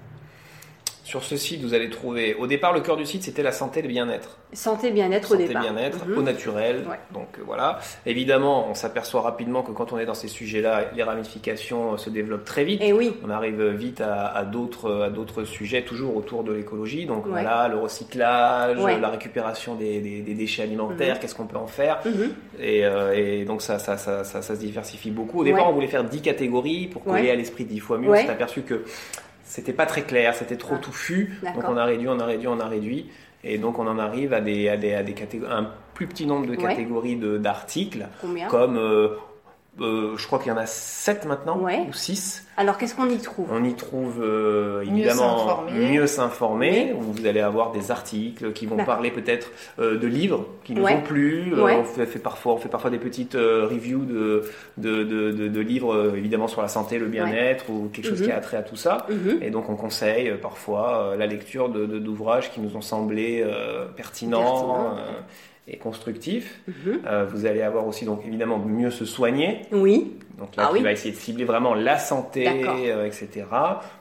Sur 1.11 1.25
ce 1.25 1.37
site, 1.37 1.61
vous 1.63 1.75
allez 1.75 1.91
trouver. 1.91 2.35
Au 2.35 2.47
départ, 2.47 2.73
le 2.73 2.83
cœur 2.83 2.97
du 2.97 3.05
site, 3.05 3.25
c'était 3.25 3.43
la 3.43 3.51
santé 3.51 3.81
et 3.81 3.83
le 3.83 3.89
bien-être. 3.89 4.39
Santé, 4.53 4.93
bien-être 4.93 5.33
au 5.33 5.35
Santé, 5.35 5.49
départ. 5.49 5.63
bien-être, 5.63 6.07
Mhm. 6.07 6.19
au 6.19 6.23
naturel. 6.23 6.85
Ouais. 6.89 7.01
Donc 7.13 7.27
euh, 7.37 7.43
voilà. 7.45 7.81
Évidemment, 8.07 8.69
on 8.71 8.75
s'aperçoit 8.75 9.21
rapidement 9.21 9.63
que 9.63 9.73
quand 9.73 9.93
on 9.93 9.99
est 9.99 10.07
dans 10.07 10.15
ces 10.15 10.29
sujets-là, 10.29 10.93
les 10.95 11.03
ramifications 11.03 11.95
euh, 11.95 11.97
se 11.97 12.11
développent 12.11 12.45
très 12.45 12.63
vite. 12.63 12.81
Et 12.81 12.93
oui, 12.93 13.13
On 13.27 13.31
arrive 13.31 13.61
vite 13.71 14.01
à, 14.01 14.27
à 14.29 14.45
d'autres 14.45 15.03
à 15.07 15.11
d'autres 15.11 15.43
sujets, 15.43 15.83
toujours 15.83 16.15
autour 16.17 16.45
de 16.45 16.53
l'écologie. 16.53 17.07
Donc 17.07 17.25
Ouais. 17.25 17.31
voilà, 17.33 17.67
le 17.67 17.79
recyclage, 17.79 18.79
Ouais. 18.79 19.01
la 19.01 19.09
récupération 19.09 19.75
des, 19.75 19.99
des- 20.01 20.21
des 20.21 20.35
déchets 20.35 20.63
alimentaires, 20.63 21.19
qu'est-ce 21.19 21.35
qu'on 21.35 21.49
peut 21.49 21.57
en 21.59 21.67
faire? 21.67 21.99
Mhm. 22.05 22.31
Et, 22.61 22.85
euh, 22.87 23.15
et 23.17 23.45
donc 23.45 23.63
ça, 23.63 23.81
ça, 23.81 23.97
ça, 23.97 24.23
ça, 24.23 24.43
ça 24.43 24.55
se 24.55 24.61
diversifie 24.61 25.11
beaucoup. 25.11 25.41
Au 25.41 25.45
départ, 25.45 25.69
on 25.71 25.73
voulait 25.73 25.89
faire 25.89 26.05
10 26.05 26.21
catégories 26.23 26.87
pour 26.87 27.03
coller 27.03 27.31
à 27.33 27.35
l'esprit 27.35 27.65
10 27.65 27.81
fois 27.81 27.99
mieux. 27.99 28.11
On 28.11 28.15
s'est 28.15 28.29
aperçu 28.31 28.63
que 28.63 28.85
c'était 29.51 29.73
pas 29.73 29.87
très 29.87 30.03
clair, 30.03 30.35
c'était 30.35 30.57
trop 30.57 30.77
Ah. 30.77 30.83
touffu. 30.83 31.35
Donc 31.55 31.65
on 31.69 31.77
a 31.77 31.85
réduit, 31.85 32.09
on 32.09 32.19
a 32.21 32.25
réduit, 32.25 32.47
on 32.49 32.61
a 32.61 32.67
réduit. 32.69 33.11
Et 33.43 33.59
donc 33.59 33.79
on 33.79 33.87
en 33.87 33.99
arrive 33.99 34.33
à 34.33 34.41
des, 34.41 34.69
à 34.69 34.77
des, 34.77 34.95
à 34.95 35.03
des 35.03 35.13
catégories, 35.15 35.51
un 35.53 35.71
plus 35.95 36.07
petit 36.07 36.27
nombre 36.27 36.47
de 36.47 36.55
catégories 36.55 37.17
de- 37.17 37.37
d'articles, 37.39 38.07
combien? 38.21 38.47
Comme 38.49 38.77
euh, 38.77 39.09
euh, 39.81 40.15
je 40.17 40.27
crois 40.27 40.39
qu'il 40.39 40.49
y 40.49 40.55
en 40.55 40.59
a 40.59 40.67
7 40.67 41.25
maintenant, 41.27 41.59
Ouais. 41.59 41.87
ou 41.89 41.93
6. 41.93 42.45
Alors 42.57 42.77
qu'est-ce 42.77 42.95
qu'on 42.95 43.09
y 43.09 43.17
trouve? 43.19 43.47
On 43.51 43.65
y 43.65 43.75
trouve 43.75 44.21
euh, 44.23 44.81
Mieux 44.85 44.89
évidemment 44.91 45.39
s'informer. 45.39 45.89
mieux 45.93 46.07
s'informer, 46.07 46.95
où 46.99 47.01
vous 47.01 47.27
allez 47.27 47.41
avoir 47.41 47.71
des 47.73 47.91
articles 47.91 48.53
qui 48.53 48.67
vont 48.67 48.77
parler 48.85 49.11
peut-être 49.11 49.51
euh, 49.79 49.97
de 49.99 50.07
livres 50.07 50.45
qui 50.65 50.75
nous 50.75 50.83
Ouais. 50.83 50.95
ont 50.97 51.01
plu. 51.01 51.55
Euh, 51.55 51.63
Ouais. 51.65 51.77
on, 51.81 51.85
fait, 51.85 52.05
fait 52.05 52.19
parfois, 52.19 52.53
on 52.55 52.57
fait 52.59 52.69
parfois 52.69 52.91
des 52.91 52.99
petites 52.99 53.37
euh, 53.37 53.67
reviews 53.71 54.05
de, 54.05 54.43
de, 54.77 55.05
de, 55.05 55.31
de- 55.31 55.49
de 55.49 55.61
livres, 55.61 56.15
évidemment 56.17 56.49
sur 56.49 56.61
la 56.61 56.69
santé, 56.69 56.99
le 56.99 57.07
bien-être, 57.07 57.71
ou 57.71 57.89
quelque 57.93 58.09
chose 58.09 58.21
Mhm. 58.21 58.27
qui 58.27 58.33
a 58.33 58.41
trait 58.41 58.57
à 58.59 58.63
tout 58.63 58.77
ça. 58.77 59.07
Mhm. 59.09 59.39
Et 59.43 59.51
donc 59.51 59.71
on 59.71 59.77
conseille 59.77 60.35
parfois 60.43 61.13
euh, 61.13 61.17
la 61.17 61.27
lecture 61.27 61.71
de- 61.71 61.87
de- 61.87 61.99
d'ouvrages 61.99 62.51
qui 62.51 62.61
nous 62.61 62.77
ont 62.77 62.83
semblé 62.83 63.43
euh, 63.47 63.87
pertinents 63.97 64.41
Pertinents. 64.43 64.97
Et 65.71 65.77
constructifs. 65.79 66.61
Mhm. 66.69 67.01
Euh, 67.07 67.25
vous 67.27 67.47
allez 67.47 67.63
avoir 67.63 67.87
aussi 67.87 68.05
donc 68.05 68.23
évidemment 68.27 68.59
mieux 68.59 68.91
se 68.91 69.05
soigner. 69.05 69.63
Oui, 69.73 70.17
Donc 70.39 70.57
là, 70.57 70.65
Ah 70.69 70.71
oui. 70.73 70.83
va 70.83 70.91
essayer 70.93 71.13
de 71.13 71.19
cibler 71.21 71.45
vraiment 71.45 71.75
la 71.75 71.99
santé, 71.99 72.49
euh, 72.67 73.05
etc. 73.07 73.45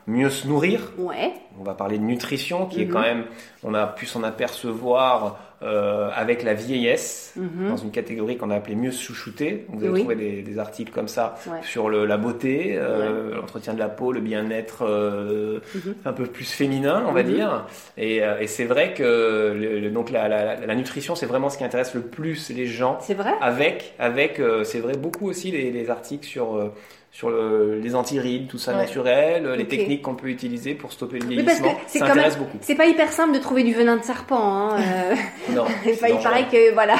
Mieux 0.08 0.30
se 0.30 0.48
nourrir. 0.48 0.92
ouais, 0.98 1.34
On 1.60 1.64
va 1.64 1.74
parler 1.74 1.98
de 1.98 2.04
nutrition, 2.04 2.66
qui 2.66 2.82
est 2.82 2.86
Mhm. 2.86 2.92
quand 2.94 3.02
même, 3.02 3.26
on 3.64 3.74
a 3.74 3.86
pu 3.88 4.06
s'en 4.06 4.24
apercevoir 4.24 5.38
euh, 5.62 6.10
avec 6.16 6.44
la 6.44 6.54
vieillesse, 6.54 7.34
Mhm. 7.36 7.70
dans 7.70 7.78
une 7.78 7.92
catégorie 7.92 8.38
qu'on 8.38 8.50
a 8.50 8.56
appelée 8.56 8.76
mieux 8.76 8.92
chouchouter. 8.92 9.66
Vous 9.70 9.80
allez 9.84 9.92
Oui. 9.94 10.00
trouver 10.00 10.16
des, 10.16 10.42
des 10.42 10.60
articles 10.60 10.92
comme 10.92 11.08
ça 11.08 11.36
Ouais. 11.48 11.58
sur 11.64 11.90
le- 11.90 12.06
la 12.06 12.18
beauté, 12.18 12.76
euh, 12.78 13.36
l'entretien 13.36 13.74
de 13.74 13.80
la 13.80 13.90
peau, 13.90 14.12
le 14.12 14.22
bien-être 14.22 14.86
euh, 14.88 15.60
Mhm. 15.76 15.96
un 16.06 16.14
peu 16.14 16.26
plus 16.26 16.46
féminin, 16.50 17.04
on 17.08 17.12
va 17.12 17.24
Mhm. 17.24 17.30
dire. 17.34 17.66
Et, 17.98 18.24
euh, 18.24 18.40
et 18.40 18.48
c'est 18.48 18.66
vrai 18.66 18.94
que 18.94 19.54
le- 19.56 19.80
le- 19.80 19.90
donc 19.90 20.12
la, 20.12 20.28
la- 20.28 20.46
la- 20.56 20.66
la 20.66 20.76
nutrition, 20.76 21.16
c'est 21.16 21.26
vraiment 21.26 21.50
ce 21.50 21.58
qui 21.58 21.64
intéresse 21.64 21.94
le 21.94 22.02
plus 22.02 22.50
les 22.50 22.66
gens 22.66 22.98
c'est 23.02 23.14
vrai? 23.14 23.34
avec, 23.42 23.94
avec 24.00 24.42
c'est 24.64 24.80
vrai, 24.80 24.94
beaucoup 24.98 25.28
aussi 25.28 25.52
les, 25.52 25.72
les 25.72 25.90
articles 25.90 26.26
sur, 26.26 26.72
sur 27.12 27.30
le- 27.30 27.80
les 27.82 27.96
antirides, 27.96 28.48
tout 28.48 28.58
ça 28.60 28.72
Ouais. 28.72 28.78
naturel, 28.78 29.46
euh, 29.46 29.56
les 29.56 29.68
techniques 29.68 30.04
qu'on 30.04 30.14
peut 30.16 30.28
utiliser 30.28 30.76
pour 30.76 30.92
stopper 30.92 31.20
le 31.20 31.28
Oui, 31.28 31.44
parce 31.44 31.58
que 31.58 31.64
vieillissement. 31.64 31.84
c'est 31.88 32.00
ça 32.00 32.06
quand 32.06 32.12
intéresse 32.12 32.36
même- 32.36 32.44
beaucoup. 32.46 32.58
C'est 32.62 32.76
pas 32.76 32.86
hyper 32.86 33.12
simple 33.12 33.34
de 33.34 33.40
trouver 33.40 33.64
du 33.64 33.74
venin 33.74 33.98
de 33.98 34.04
serpent. 34.04 34.70
Hein. 34.70 34.78
euh, 34.80 35.16
Non, 35.56 35.66
il 35.86 35.98
paraît 36.22 36.46
que 36.52 36.74
voilà. 36.74 36.96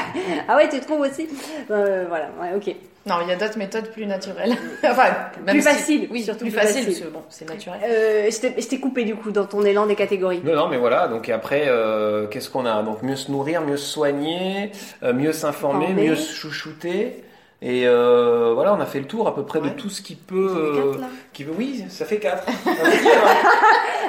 Ah 0.48 0.56
ouais, 0.58 0.68
tu 0.68 0.80
trouves 0.80 1.02
aussi? 1.02 1.28
Euh, 1.72 2.06
Voilà, 2.10 2.30
ouais, 2.42 2.50
ok. 2.56 2.76
Non, 3.06 3.16
il 3.24 3.30
y 3.30 3.32
a 3.32 3.36
d'autres 3.38 3.58
méthodes 3.58 3.90
plus 3.92 4.06
naturelles. 4.06 4.52
enfin, 4.84 5.04
même 5.46 5.56
Plus 5.56 5.62
si- 5.62 5.68
faciles, 5.68 6.08
Oui, 6.12 6.22
surtout 6.22 6.42
plus 6.42 6.52
plus 6.52 6.60
facile, 6.60 6.84
faciles. 6.84 6.94
parce 7.00 7.00
que 7.10 7.14
bon, 7.14 7.22
c'est 7.30 7.50
naturel. 7.50 7.80
Euh, 7.86 8.30
je 8.30 8.68
t'ai- 8.68 8.80
coupé 8.80 9.04
du 9.06 9.16
coup 9.16 9.32
dans 9.32 9.46
ton 9.46 9.64
élan 9.64 9.86
des 9.86 9.96
catégories. 9.96 10.42
Non, 10.44 10.56
non, 10.56 10.68
mais 10.68 10.78
voilà. 10.78 11.08
Donc 11.08 11.30
après, 11.30 11.64
euh, 11.68 12.28
qu'est-ce 12.28 12.50
qu'on 12.50 12.66
a? 12.66 12.84
Donc 12.84 13.02
mieux 13.02 13.16
se 13.16 13.32
nourrir, 13.32 13.62
mieux 13.62 13.78
se 13.78 13.90
soigner, 13.92 14.72
euh, 15.04 15.14
mieux 15.14 15.32
s'informer, 15.34 15.86
Informer. 15.86 16.08
mieux 16.10 16.16
se 16.16 16.34
chouchouter. 16.34 17.24
Et 17.62 17.86
euh, 17.86 18.54
voilà, 18.54 18.74
on 18.74 18.80
a 18.80 18.86
fait 18.86 19.00
le 19.00 19.06
tour 19.06 19.28
à 19.28 19.36
peu 19.36 19.44
près 19.44 19.60
de 19.60 19.68
tout 19.70 19.90
ce 19.90 20.02
qui 20.02 20.16
peut. 20.16 20.50
Euh, 20.58 20.92
quatre, 20.92 21.02
là. 21.02 21.08
qui 21.34 21.44
veut, 21.44 21.54
oui, 21.58 21.84
ça 21.90 22.06
fait 22.06 22.18
quatre. 22.20 22.46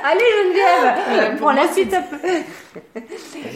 Allez 0.02 0.24
Geneviève, 0.42 1.30
pour 1.36 1.48
prends 1.48 1.52
la 1.52 1.70
suite. 1.72 1.92
un 1.92 2.02
peu. 2.02 2.16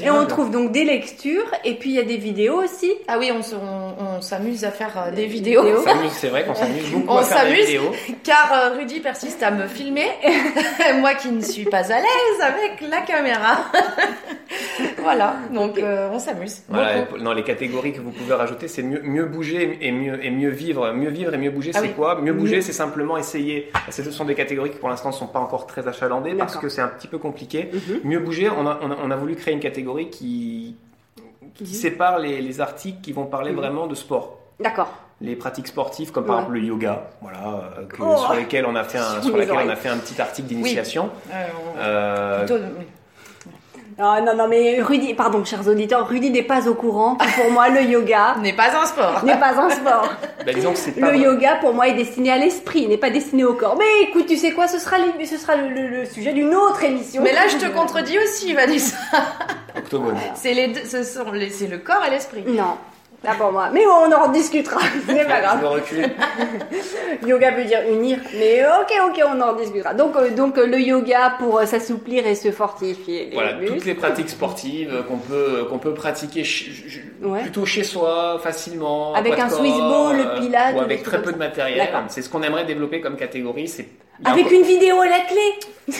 Et 0.02 0.10
on 0.10 0.26
trouve 0.26 0.50
donc 0.50 0.72
des 0.72 0.84
lectures 0.84 1.46
et 1.64 1.74
puis 1.74 1.90
il 1.90 1.96
y 1.96 2.00
a 2.00 2.02
des 2.04 2.16
vidéos 2.16 2.60
aussi. 2.62 2.92
Ah 3.08 3.18
oui, 3.18 3.30
on 3.32 3.42
se- 3.42 3.54
on- 3.54 4.16
on 4.16 4.20
s'amuse 4.20 4.64
à 4.64 4.70
faire 4.70 4.90
euh, 4.98 5.10
des 5.12 5.26
vidéos. 5.26 5.62
vidéos. 5.62 5.80
On 5.80 5.84
s'amuse, 5.84 6.12
C'est 6.12 6.28
vrai 6.28 6.44
qu'on 6.44 6.54
s'amuse 6.54 6.90
beaucoup 6.90 7.12
On 7.12 7.16
à 7.18 7.22
faire 7.22 7.44
des 7.44 7.50
s'amuse. 7.52 7.66
vidéos. 7.66 7.92
Car 8.24 8.72
Rudy 8.76 9.00
persiste 9.00 9.42
à 9.42 9.50
me 9.52 9.66
filmer, 9.68 10.08
moi 11.00 11.14
qui 11.14 11.28
ne 11.30 11.40
suis 11.40 11.64
pas 11.64 11.90
à 11.92 11.98
l'aise 12.00 12.40
avec 12.42 12.80
la 12.90 13.00
caméra. 13.02 13.58
voilà, 14.98 15.36
donc 15.52 15.78
euh, 15.78 16.10
on 16.12 16.18
s'amuse. 16.18 16.62
Voilà, 16.68 17.06
non, 17.20 17.32
les 17.32 17.42
catégories 17.44 17.92
que 17.92 18.00
vous 18.00 18.10
pouvez 18.10 18.34
rajouter, 18.34 18.68
c'est 18.68 18.82
mieux, 18.82 19.00
mieux 19.02 19.24
bouger 19.24 19.78
et 19.87 19.93
mieux, 19.93 20.25
et 20.25 20.31
mieux 20.31 20.49
vivre. 20.50 20.93
Mieux 20.93 21.11
vivre 21.11 21.33
et 21.35 21.38
mieux 21.38 21.50
bouger, 21.50 21.71
Ah 21.75 21.79
c'est 21.81 21.88
oui. 21.88 21.93
quoi? 21.95 22.21
Mieux 22.21 22.33
bouger, 22.33 22.61
c'est 22.62 22.73
simplement 22.73 23.17
essayer. 23.17 23.71
Ce 23.91 24.03
sont 24.11 24.25
des 24.25 24.35
catégories 24.35 24.71
qui 24.71 24.79
pour 24.79 24.88
l'instant 24.88 25.09
ne 25.11 25.14
sont 25.14 25.26
pas 25.26 25.41
encore 25.41 25.67
très 25.67 25.87
achalandées 25.87 26.35
parce 26.35 26.57
que 26.57 26.69
c'est 26.69 26.83
un 26.83 26.88
petit 26.88 27.09
peu 27.09 27.19
compliqué. 27.19 27.71
Mhm. 27.73 28.00
Mieux 28.05 28.19
bouger, 28.21 28.49
on 28.50 28.67
a, 28.67 28.79
on 28.83 28.91
a, 28.91 28.97
on 29.03 29.11
a 29.11 29.17
voulu 29.17 29.35
créer 29.37 29.55
une 29.55 29.61
catégorie 29.61 30.09
qui, 30.11 30.76
qui 31.55 31.64
Mhm. 31.64 31.69
sépare 31.71 32.19
les, 32.19 32.41
les 32.41 32.61
articles 32.61 33.00
qui 33.03 33.12
vont 33.12 33.26
parler 33.26 33.50
Mhm. 33.50 33.57
vraiment 33.59 33.87
de 33.87 33.95
sport. 33.95 34.38
D'accord. 34.61 34.93
Les 35.21 35.37
pratiques 35.37 35.69
sportives, 35.69 36.11
comme 36.11 36.25
par 36.26 36.37
Ouais. 36.37 36.43
exemple 36.43 36.59
le 36.59 36.64
yoga, 36.67 37.09
voilà, 37.23 37.71
euh, 37.79 37.87
que- 37.87 38.03
Oh. 38.03 38.17
sur 38.17 38.35
lesquelles 38.35 38.67
on 38.67 38.75
a 38.75 38.83
fait 38.85 38.99
un, 38.99 39.21
sur 39.23 39.37
les 39.37 39.45
lesquelles 39.47 39.67
on 39.67 39.69
a 39.71 39.76
fait 39.76 39.88
un 39.88 39.99
petit 39.99 40.21
article 40.21 40.49
d'initiation. 40.49 41.11
Euh, 41.33 41.47
Euh, 41.79 42.47
Ah, 43.98 44.20
non, 44.20 44.34
non, 44.34 44.48
mais 44.48 44.82
Rudy, 44.82 45.14
pardon, 45.14 45.44
chers 45.44 45.66
auditeurs, 45.68 46.08
Rudy 46.08 46.30
n'est 46.30 46.42
pas 46.42 46.66
au 46.68 46.74
courant. 46.74 47.16
Pour 47.36 47.50
moi, 47.52 47.68
le 47.68 47.82
yoga 47.82 48.34
n'est 48.42 48.52
pas 48.52 48.76
un 48.76 48.86
sport. 48.86 49.24
n'est 49.24 49.38
pas 49.38 49.54
un 49.56 49.70
sport. 49.70 50.08
bah, 50.44 50.52
disons 50.52 50.72
que 50.72 50.78
c'est 50.78 50.92
pas 50.92 51.12
Le 51.12 51.18
vrai. 51.18 51.18
yoga, 51.26 51.56
pour 51.60 51.72
moi, 51.74 51.86
est 51.86 51.94
destiné 51.94 52.32
à 52.32 52.36
l'esprit, 52.38 52.88
n'est 52.88 52.96
pas 52.98 53.10
destiné 53.10 53.44
au 53.44 53.54
corps. 53.54 53.76
Mais 53.78 54.08
écoute, 54.08 54.26
tu 54.26 54.37
sais 54.37 54.50
quoi, 54.50 54.66
ce 54.66 54.78
sera, 54.80 54.96
le- 54.98 55.24
ce 55.24 55.37
sera 55.37 55.54
le, 55.57 55.68
le- 55.68 55.87
le 55.88 56.04
sujet 56.07 56.33
d'une 56.33 56.54
autre 56.54 56.83
émission. 56.83 57.22
Mais 57.22 57.33
là, 57.33 57.42
je 57.48 57.57
te 57.57 57.66
contredis 57.72 58.18
aussi, 58.18 58.52
Vanessa. 58.52 58.96
octogone. 59.76 60.16
C'est 60.35 60.54
les 60.54 60.68
deux, 60.68 60.85
ce 60.85 61.04
sont 61.04 61.30
les, 61.33 61.50
c'est 61.50 61.68
le 61.68 61.78
corps 61.78 62.04
et 62.07 62.11
l'esprit. 62.11 62.42
Non, 62.48 62.76
pas 63.24 63.34
pour 63.34 63.52
moi. 63.52 63.70
Mais 63.72 63.84
on 63.87 64.12
en 64.12 64.26
rediscutera. 64.28 64.80
C'est 65.06 65.26
pas 65.26 65.40
grave. 65.40 65.60
veux 65.60 65.68
reculer 65.68 66.06
Yoga 67.26 67.52
veut 67.52 67.64
dire 67.64 67.80
unir, 67.90 68.18
mais 68.38 68.62
ok, 68.64 68.92
ok, 69.10 69.22
on 69.34 69.40
en 69.40 69.54
discutera. 69.54 69.94
Donc, 69.94 70.14
euh, 70.16 70.30
donc 70.30 70.58
euh, 70.58 70.66
le 70.66 70.78
yoga 70.80 71.34
pour 71.38 71.58
euh, 71.58 71.66
s'assouplir 71.66 72.26
et 72.26 72.34
se 72.34 72.50
fortifier 72.50 73.26
les 73.26 73.34
Voilà, 73.34 73.54
muscles. 73.54 73.74
toutes 73.74 73.84
les 73.87 73.94
pratiques 73.94 74.30
sportives 74.30 75.04
qu'on 75.08 75.16
peut, 75.18 75.64
qu'on 75.68 75.78
peut 75.78 75.94
pratiquer 75.94 76.44
Ouais. 77.22 77.40
plutôt 77.42 77.64
chez 77.64 77.84
soi, 77.84 78.38
facilement. 78.42 79.14
Avec 79.14 79.38
un 79.38 79.48
Swiss 79.48 79.76
ball, 79.76 80.16
le 80.16 80.40
pilates, 80.40 80.74
Ou 80.76 80.80
avec 80.80 81.02
très 81.02 81.22
peu 81.22 81.32
de 81.32 81.38
matériel. 81.38 81.88
C'est 82.08 82.22
ce 82.22 82.28
qu'on 82.28 82.42
aimerait 82.42 82.64
développer 82.66 83.00
comme 83.00 83.16
catégorie. 83.16 83.68
C'est 83.68 83.87
Avec 84.24 84.50
une 84.50 84.62
vidéo 84.62 85.00
à 85.00 85.07
la 85.07 85.20
clé. 85.20 85.37
Ouais, 85.88 85.94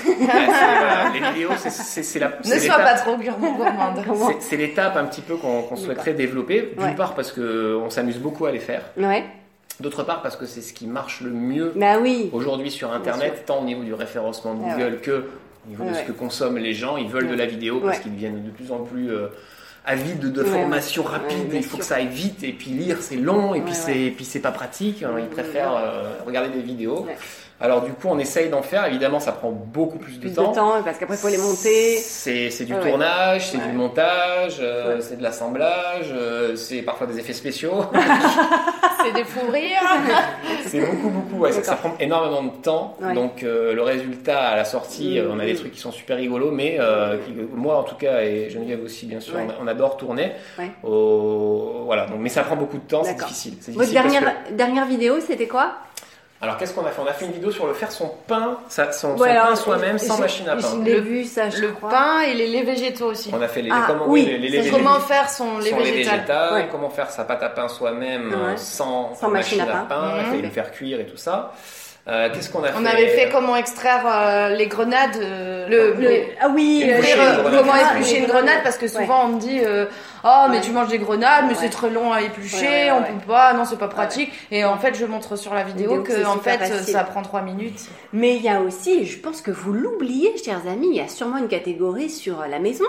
les 1.21 1.31
vidéos, 1.33 1.51
c'est- 1.59 2.19
la. 2.19 2.33
Ne 2.45 2.59
sois 2.59 2.79
pas 2.79 2.95
trop 2.95 3.17
gourmand- 3.17 3.57
gourmande. 3.57 4.35
C'est- 4.41 4.57
l'étape 4.57 4.97
un 4.97 5.05
petit 5.05 5.21
peu 5.21 5.37
qu'on 5.37 5.63
qu'on 5.63 5.77
souhaiterait 5.77 6.15
développer. 6.15 6.73
D'une 6.77 6.87
Ouais. 6.87 6.95
part 6.95 7.15
parce 7.15 7.33
que 7.33 7.77
on 7.83 7.91
s'amuse 7.91 8.19
beaucoup 8.19 8.47
à 8.47 8.53
les 8.53 8.61
faire. 8.61 8.83
Ouais. 8.97 9.25
D'autre 9.81 10.05
part 10.05 10.23
parce 10.23 10.37
que 10.37 10.47
c'est 10.47 10.61
ce 10.63 10.73
qui 10.73 10.87
marche 10.87 11.21
le 11.21 11.31
mieux 11.31 11.73
Bah 11.75 11.99
oui. 12.01 12.31
aujourd'hui 12.33 12.71
sur 12.71 12.93
Internet, 12.93 13.43
tant 13.47 13.61
au 13.61 13.65
niveau 13.65 13.83
du 13.83 13.93
référencement 13.93 14.55
de 14.55 14.61
Ah 14.69 14.75
Google 14.77 15.01
que 15.01 15.25
au 15.67 15.69
niveau 15.71 15.85
de 15.85 15.95
ce 15.95 16.03
que 16.03 16.13
consomment 16.13 16.59
les 16.59 16.73
gens. 16.75 16.97
Ils 16.97 17.09
veulent 17.09 17.29
de 17.29 17.35
la 17.35 17.47
vidéo 17.47 17.81
parce 17.81 17.97
Ouais. 17.97 18.03
qu'ils 18.05 18.15
deviennent 18.15 18.45
de 18.45 18.51
plus 18.51 18.71
en 18.71 18.79
plus 18.85 19.11
euh, 19.11 19.27
avides 19.85 20.33
de 20.33 20.43
Ouais, 20.43 20.49
formation 20.49 21.03
ouais. 21.03 21.09
rapide. 21.11 21.51
Ouais, 21.51 21.57
Il 21.57 21.63
faut 21.65 21.71
sûr. 21.71 21.79
que 21.81 21.85
ça 21.85 21.97
aille 21.97 22.07
vite 22.07 22.43
et 22.45 22.53
puis 22.53 22.71
lire 22.71 22.99
c'est 23.01 23.17
long 23.17 23.55
et 23.55 23.61
puis 23.61 23.71
Ouais, 23.73 23.77
c'est 23.79 24.01
et 24.01 24.11
puis 24.13 24.25
c'est 24.25 24.41
pas 24.41 24.53
pratique. 24.53 25.03
hein. 25.03 25.11
Ils 25.19 25.27
préfèrent 25.27 25.73
ouais. 25.75 25.81
euh, 25.83 26.13
regarder 26.25 26.51
des 26.51 26.63
vidéos. 26.63 27.07
Alors 27.65 27.81
du 27.83 27.93
coup, 27.93 28.09
on 28.11 28.19
essaye 28.19 28.51
d'en 28.51 28.61
faire. 28.63 28.85
Évidemment, 28.87 29.21
ça 29.21 29.33
prend 29.33 29.51
beaucoup 29.51 29.97
plus 29.99 30.17
de 30.17 30.21
Plus 30.21 30.35
temps. 30.35 30.51
de 30.51 30.55
temps, 30.55 30.83
parce 30.85 30.99
qu'après, 30.99 31.15
il 31.17 31.19
faut 31.19 31.29
les 31.29 31.39
monter. 31.39 31.97
C'est 31.99 32.65
du 32.65 32.75
ouais. 32.75 32.81
tournage, 32.91 33.49
c'est 33.51 33.57
Ouais. 33.59 33.67
du 33.69 33.73
montage, 33.73 34.59
euh, 34.61 34.97
Ouais. 34.97 35.01
c'est 35.01 35.17
de 35.17 35.23
l'assemblage, 35.23 36.11
euh, 36.13 36.57
c'est 36.57 36.83
parfois 36.83 37.07
des 37.07 37.19
effets 37.19 37.33
spéciaux. 37.33 37.85
C'est 39.05 39.13
des 39.13 39.25
fous 39.25 39.51
rires. 39.53 39.83
c'est 40.67 40.81
beaucoup, 40.81 41.11
beaucoup. 41.11 41.43
Ouais, 41.43 41.53
ça, 41.53 41.75
prend 41.77 41.93
énormément 42.01 42.43
de 42.43 42.57
temps. 42.63 42.97
Ouais. 43.03 43.13
Donc 43.13 43.43
euh, 43.43 43.75
le 43.75 43.83
résultat 43.83 44.41
à 44.41 44.57
la 44.57 44.65
sortie, 44.65 45.21
Mm, 45.21 45.31
on 45.31 45.39
a 45.41 45.45
des 45.45 45.53
mm. 45.53 45.57
trucs 45.57 45.73
qui 45.73 45.81
sont 45.81 45.93
super 45.93 46.17
rigolos, 46.17 46.51
mais 46.51 46.79
euh, 46.81 47.19
qui- 47.19 47.35
moi 47.55 47.77
en 47.77 47.83
tout 47.83 47.97
cas 47.97 48.23
et 48.23 48.49
Geneviève 48.49 48.83
aussi 48.83 49.05
bien 49.05 49.21
sûr, 49.21 49.35
Ouais. 49.37 49.47
on, 49.61 49.65
on 49.65 49.67
adore 49.67 49.99
tourner. 49.99 50.33
Ouais. 50.59 50.71
Au- 50.83 51.83
Voilà. 51.85 52.07
Donc 52.07 52.17
mais 52.21 52.31
ça 52.31 52.45
prend 52.45 52.57
beaucoup 52.57 52.79
de 52.79 52.83
temps, 52.89 53.05
c'est 53.05 53.11
D'accord. 53.13 53.29
difficile. 53.29 53.55
C'est 53.61 53.73
Votre 53.73 53.91
dernière, 54.53 54.87
vidéo, 54.87 55.17
c'était 55.21 55.49
quoi? 55.49 55.75
Alors 56.45 56.59
qu'est-ce 56.59 56.75
qu'on 56.75 56.85
a 56.85 56.91
fait? 56.91 57.01
On 57.03 57.07
a 57.07 57.13
fait 57.13 57.25
une 57.25 57.33
vidéo 57.33 57.51
sur 57.51 57.67
le 57.67 57.73
faire 57.75 57.91
son 57.91 58.11
pain, 58.27 58.59
sa- 58.69 58.93
son, 58.93 59.17
son 59.17 59.23
Ouais, 59.23 59.31
alors, 59.31 59.49
pain 59.49 59.57
soi-même 59.57 59.99
sans 59.99 60.19
machine 60.19 60.47
à 60.49 60.57
pain. 60.57 60.69
Je 60.85 60.91
vu, 61.01 61.25
ça, 61.25 61.49
je 61.49 61.63
Le 61.63 61.69
crois. 61.73 61.89
pain 61.91 62.21
et 62.21 62.35
les 62.35 62.47
laits 62.49 62.67
végétaux 62.67 63.07
aussi. 63.07 63.31
On 63.33 63.41
a 63.41 63.49
fait 63.49 63.63
les 63.63 63.71
Ah, 63.73 63.85
comment 63.87 64.05
oui, 64.09 64.25
les, 64.27 64.39
les, 64.39 64.71
Comment 64.71 65.01
faire 65.01 65.29
son 65.31 65.59
lait 65.59 65.73
végétal 65.73 66.53
Ouais. 66.53 66.69
comment 66.71 66.91
faire 66.91 67.11
sa 67.11 67.25
pâte 67.25 67.43
à 67.43 67.49
pain 67.49 67.69
soi-même 67.69 68.29
Ouais. 68.29 68.35
euh, 68.53 68.57
sans, 68.57 69.15
Sans 69.15 69.31
machine 69.31 69.61
à 69.63 69.67
pain. 69.89 70.13
Il 70.19 70.21
Mhm. 70.23 70.31
fallait 70.31 70.43
le 70.43 70.51
faire 70.51 70.71
cuire 70.71 71.01
et 71.01 71.07
tout 71.07 71.17
ça. 71.17 71.53
Euh, 72.07 72.29
Qu'est-ce 72.35 72.51
qu'on 72.51 72.63
a 72.63 72.69
fait 72.69 72.75
On 72.79 72.85
avait 72.85 73.09
fait 73.09 73.31
comment 73.33 73.57
extraire 73.57 74.05
euh, 74.07 74.51
les 74.51 74.67
grenades, 74.67 75.17
euh, 75.17 75.67
le, 75.69 75.95
Le- 75.99 76.23
ah 76.39 76.49
oui, 76.55 76.85
euh, 76.87 76.99
une 76.99 77.43
comment 77.43 77.63
grenade. 77.63 77.93
éplucher 77.97 78.19
une 78.19 78.27
grenade 78.27 78.59
parce 78.63 78.77
que 78.77 78.83
Ouais. 78.85 78.89
souvent 78.91 79.25
on 79.25 79.29
me 79.29 79.41
dit 79.41 79.61
euh, 79.65 79.87
oh 80.23 80.45
mais 80.51 80.57
Ouais. 80.57 80.61
tu 80.61 80.71
manges 80.73 80.89
des 80.89 80.99
grenades 80.99 81.45
mais 81.49 81.55
Ouais. 81.55 81.59
c'est 81.63 81.71
très 81.71 81.89
long 81.89 82.13
à 82.13 82.21
éplucher 82.21 82.59
Ouais, 82.67 82.67
ouais, 82.67 82.91
on 82.93 82.99
ouais. 83.01 83.09
peut 83.09 83.27
pas 83.27 83.55
non 83.55 83.65
c'est 83.65 83.79
pas 83.79 83.89
pratique 83.89 84.31
et 84.51 84.67
en 84.67 84.77
fait 84.77 84.95
je 84.95 85.07
montre 85.07 85.37
sur 85.37 85.55
la 85.55 85.63
vidéo 85.63 86.03
Vidéo 86.03 86.03
que 86.03 86.27
en 86.27 86.37
fait 86.41 86.59
facile. 86.59 86.93
ça 86.93 87.05
prend 87.05 87.23
trois 87.23 87.41
minutes 87.41 87.81
Mais 88.13 88.37
il 88.37 88.43
y 88.43 88.51
a 88.51 88.61
aussi, 88.61 89.07
je 89.07 89.19
pense 89.19 89.41
que 89.41 89.51
vous 89.51 89.73
l'oubliez, 89.73 90.35
chers 90.37 90.61
amis, 90.71 90.89
il 90.91 90.97
y 90.97 91.01
a 91.01 91.09
sûrement 91.09 91.39
une 91.39 91.49
catégorie 91.49 92.11
sur 92.11 92.45
la 92.47 92.59
maison. 92.59 92.85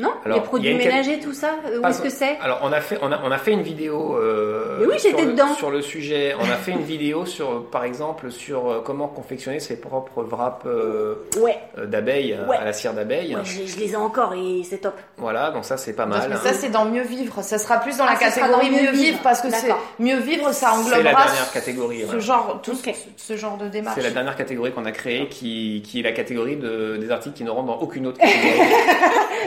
Non 0.00 0.10
Alors, 0.24 0.38
Les 0.38 0.42
produits 0.44 0.74
ménagers, 0.74 1.20
tout 1.20 1.32
ça 1.34 1.50
euh, 1.66 1.80
Où 1.80 1.86
est-ce 1.86 2.00
que 2.02 2.08
c'est 2.08 2.38
Alors 2.42 2.60
on 2.62 2.72
a 2.72 2.80
fait 2.80 2.98
on 3.02 3.12
a, 3.12 3.20
on 3.22 3.30
a 3.30 3.38
fait 3.38 3.52
une 3.52 3.62
vidéo 3.62 4.16
euh, 4.18 4.78
Mais 4.80 4.86
oui, 4.86 4.98
sur, 4.98 5.10
j'étais 5.10 5.24
le, 5.26 5.32
dedans. 5.32 5.52
sur 5.54 5.70
le 5.70 5.82
sujet. 5.82 6.34
On 6.40 6.44
a 6.50 6.56
fait 6.56 6.72
une 6.72 6.82
vidéo 6.82 7.26
sur 7.26 7.66
par 7.66 7.84
exemple 7.84 8.30
sur 8.32 8.68
euh, 8.70 8.82
comment 8.84 9.08
confectionner 9.08 9.60
ses 9.60 9.78
propres 9.80 10.22
wraps 10.22 10.64
euh, 10.66 11.16
Ouais, 11.40 11.58
euh, 11.78 11.86
d'abeilles 11.86 12.38
Ouais. 12.48 12.56
à 12.56 12.64
la 12.64 12.72
cire 12.72 12.94
d'abeille. 12.94 13.36
ouais, 13.36 13.42
je, 13.44 13.66
je 13.66 13.78
les 13.78 13.92
ai 13.92 13.96
encore 13.96 14.32
et 14.34 14.62
c'est 14.64 14.78
top. 14.78 14.94
Voilà, 15.18 15.50
donc 15.50 15.64
ça 15.66 15.76
c'est 15.76 15.92
pas 15.92 16.06
mal. 16.06 16.28
mais 16.30 16.36
ça 16.36 16.54
c'est 16.54 16.70
dans 16.70 16.86
mieux 16.86 17.02
vivre 17.02 17.42
ça 17.42 17.58
sera 17.58 17.78
plus 17.78 17.96
dans 17.98 18.04
Ah, 18.08 18.12
la 18.14 18.18
catégorie 18.18 18.50
dans 18.70 18.76
mieux 18.76 18.82
mieux 18.82 18.90
vivre 18.92 19.02
vivre. 19.04 19.18
parce 19.22 19.40
que 19.42 19.50
c'est 19.50 19.68
mieux 19.98 20.18
vivre 20.18 20.52
ça 20.52 20.70
C'est 20.72 20.90
la 20.90 20.98
englobera 21.00 21.24
dernière 21.24 21.52
catégorie. 21.52 22.04
ce 22.10 22.18
genre 22.20 22.60
tout 22.62 22.74
ce, 22.74 22.88
ce 23.16 23.36
genre 23.36 23.58
de 23.58 23.68
démarche 23.68 23.96
C'est 23.98 24.04
la 24.04 24.10
dernière 24.12 24.36
catégorie 24.36 24.72
qu'on 24.72 24.86
a 24.86 24.92
créée 24.92 25.28
qui, 25.28 25.82
qui 25.84 26.00
est 26.00 26.02
la 26.02 26.12
catégorie 26.12 26.56
de, 26.56 26.96
des 26.96 27.10
articles 27.10 27.36
qui 27.36 27.44
ne 27.44 27.50
rentrent 27.50 27.66
dans 27.66 27.78
aucune 27.80 28.06
autre 28.06 28.18
catégorie. 28.20 28.68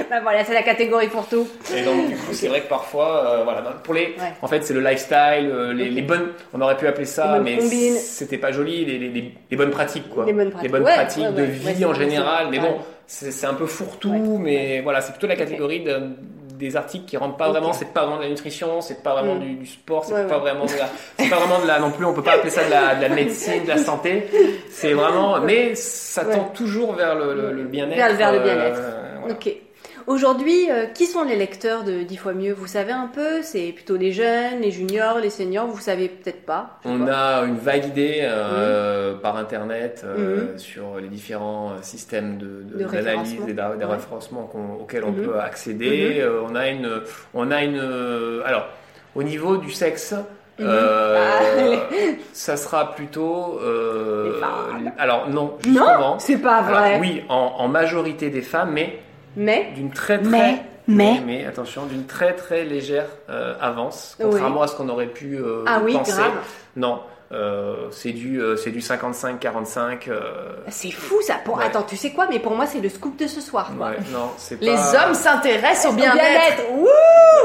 Bah 0.09 0.19
voilà, 0.21 0.42
c'est 0.45 0.53
la 0.53 0.63
catégorie 0.63 1.07
pour 1.07 1.27
tout. 1.27 1.47
Et 1.75 1.81
donc 1.83 2.07
du 2.07 2.15
coup 2.15 2.33
c'est 2.33 2.47
vrai 2.47 2.61
que 2.61 2.67
parfois, 2.69 3.25
euh, 3.27 3.43
voilà, 3.43 3.61
pour 3.83 3.93
les, 3.93 4.07
Ouais. 4.07 4.33
en 4.41 4.47
fait 4.47 4.63
c'est 4.63 4.73
le 4.73 4.79
lifestyle, 4.81 5.49
euh, 5.51 5.73
les, 5.73 5.89
les 5.89 6.01
bonnes, 6.01 6.29
on 6.53 6.61
aurait 6.61 6.77
pu 6.77 6.87
appeler 6.87 7.03
Les 7.05 7.09
ça, 7.09 7.27
bonnes 7.33 7.43
mais 7.43 7.59
c'était 7.61 8.37
pas 8.37 8.51
joli, 8.51 8.85
les, 8.85 8.97
les, 8.99 9.09
les- 9.09 9.33
les 9.51 9.57
bonnes 9.57 9.71
pratiques 9.71 10.09
quoi. 10.09 10.25
Les 10.25 10.33
bonnes 10.33 10.51
pratiques. 10.51 10.73
Ouais, 10.73 10.81
pratiques 10.81 11.23
ouais, 11.23 11.31
de 11.31 11.43
vie 11.43 11.85
en 11.85 11.93
général, 11.93 12.47
mais 12.51 12.59
bon, 12.59 12.77
c'est 13.07 13.45
un 13.45 13.53
peu 13.53 13.65
fourre-tout, 13.65 14.37
mais 14.39 14.81
voilà, 14.81 15.01
c'est 15.01 15.11
plutôt 15.11 15.27
la 15.27 15.35
catégorie 15.35 15.81
de- 15.81 16.01
des 16.53 16.75
articles 16.77 17.05
qui 17.05 17.17
rentrent 17.17 17.35
pas 17.35 17.49
vraiment, 17.49 17.73
c'est 17.73 17.91
pas 17.93 18.01
vraiment 18.01 18.17
de 18.19 18.23
la 18.23 18.29
nutrition, 18.29 18.79
c'est 18.79 19.01
pas 19.03 19.13
vraiment 19.13 19.35
Mm. 19.35 19.39
du, 19.39 19.53
du 19.55 19.65
sport, 19.65 20.05
c'est 20.05 20.13
Ouais, 20.13 20.27
pas 20.27 20.35
ouais. 20.35 20.39
vraiment 20.41 20.65
de 20.65 20.71
la, 20.77 20.87
c'est 21.17 21.29
pas 21.29 21.37
vraiment 21.37 21.59
de 21.59 21.67
la 21.67 21.79
non 21.79 21.91
plus, 21.91 22.05
on 22.05 22.13
peut 22.13 22.21
pas 22.21 22.33
appeler 22.33 22.51
ça 22.51 22.63
de 22.63 22.69
la, 22.69 22.95
de 22.95 23.01
la 23.01 23.09
médecine, 23.09 23.63
de 23.63 23.67
la 23.67 23.77
santé, 23.77 24.27
c'est 24.69 24.93
vraiment, 24.93 25.41
mais 25.41 25.73
ça 25.75 26.23
tend 26.23 26.45
toujours 26.53 26.93
vers 26.93 27.15
le, 27.15 27.33
le- 27.33 27.51
le 27.53 27.63
bien-être. 27.63 27.95
Vers- 27.97 28.15
vers 28.15 28.31
le 28.31 28.37
euh, 28.39 28.43
bien-être. 28.43 28.81
voilà. 29.21 29.33
Ok. 29.35 29.51
Aujourd'hui, 30.05 30.69
euh, 30.69 30.85
qui 30.87 31.05
sont 31.05 31.23
les 31.23 31.35
lecteurs 31.37 31.83
de 31.83 32.03
10 32.03 32.17
fois 32.17 32.33
mieux? 32.33 32.53
Vous 32.53 32.67
savez 32.67 32.91
un 32.91 33.07
peu? 33.07 33.41
C'est 33.41 33.71
plutôt 33.71 33.95
les 33.95 34.11
jeunes, 34.11 34.59
les 34.61 34.71
juniors, 34.71 35.19
les 35.19 35.29
seniors? 35.29 35.65
Vous 35.67 35.79
savez 35.79 36.09
peut-être 36.09 36.45
pas 36.45 36.77
On 36.83 37.05
pas. 37.05 37.39
a 37.39 37.45
une 37.45 37.55
vague 37.57 37.85
idée 37.85 38.19
euh, 38.21 39.15
par 39.15 39.37
internet 39.37 40.03
euh, 40.05 40.51
Mhm. 40.53 40.57
sur 40.59 40.97
les 41.01 41.07
différents 41.07 41.71
systèmes 41.81 42.37
de- 42.37 42.63
De 42.63 42.79
de- 42.79 42.83
d'analyse 42.83 43.05
référencement. 43.39 43.47
et 43.47 43.77
des 43.77 43.85
Ouais. 43.85 43.91
référencements 43.91 44.51
auxquels 44.81 45.03
on 45.05 45.11
Mhm. 45.11 45.23
peut 45.25 45.39
accéder. 45.39 46.17
Euh, 46.19 46.41
on 46.49 46.55
a 46.55 46.67
une, 46.67 46.89
on 47.33 47.49
a 47.51 47.63
une. 47.63 47.79
Alors, 48.45 48.67
au 49.15 49.23
niveau 49.23 49.57
du 49.57 49.71
sexe. 49.71 50.13
Mhm. 50.59 50.65
euh, 50.67 51.17
Ah, 51.17 51.95
ça 52.33 52.57
sera 52.57 52.93
plutôt. 52.93 53.57
euh, 53.63 54.33
Les 54.33 54.39
femmes. 54.39 54.91
alors 54.99 55.27
non, 55.29 55.43
Non, 55.43 55.57
justement. 55.63 56.19
c'est 56.19 56.37
pas 56.37 56.57
Alors, 56.57 56.79
vrai. 56.79 56.99
oui, 56.99 57.23
en, 57.29 57.53
en 57.57 57.67
majorité 57.69 58.29
des 58.29 58.41
femmes, 58.43 58.71
mais 58.73 58.99
Mais, 59.35 59.71
d'une 59.75 59.91
très 59.91 60.19
très. 60.19 60.29
mais, 60.29 60.63
mais. 60.87 61.21
mais 61.25 61.45
attention, 61.45 61.85
d'une 61.85 62.05
très 62.05 62.33
très 62.33 62.63
légère 62.65 63.05
euh, 63.29 63.55
avance, 63.59 64.17
contrairement 64.21 64.61
à 64.61 64.67
ce 64.67 64.75
qu'on 64.75 64.89
aurait 64.89 65.07
pu 65.07 65.35
euh, 65.37 65.63
Ah 65.65 65.81
oui, 65.83 65.93
penser. 65.93 66.11
grave. 66.11 66.31
Non, 66.75 66.99
euh, 67.33 67.87
c'est 67.91 68.11
du, 68.11 68.39
euh, 68.41 68.55
c'est 68.55 68.71
du 68.71 68.79
55-45. 68.79 70.09
euh, 70.09 70.19
C'est 70.69 70.91
fou 70.91 71.21
ça. 71.21 71.35
Pour... 71.43 71.57
Ouais. 71.57 71.65
Attends, 71.65 71.83
tu 71.83 71.97
sais 71.97 72.11
quoi 72.11 72.27
Mais 72.29 72.39
pour 72.39 72.55
moi, 72.55 72.65
c'est 72.65 72.79
le 72.79 72.89
scoop 72.89 73.17
de 73.17 73.27
ce 73.27 73.41
soir. 73.41 73.71
Quoi. 73.77 73.89
ouais, 73.89 73.97
non, 74.11 74.29
c'est 74.37 74.61
les 74.61 74.71
hommes 74.71 75.13
s'intéressent 75.13 75.91
au 75.91 75.95
bien-être 75.95 76.63
Ouh 76.77 76.87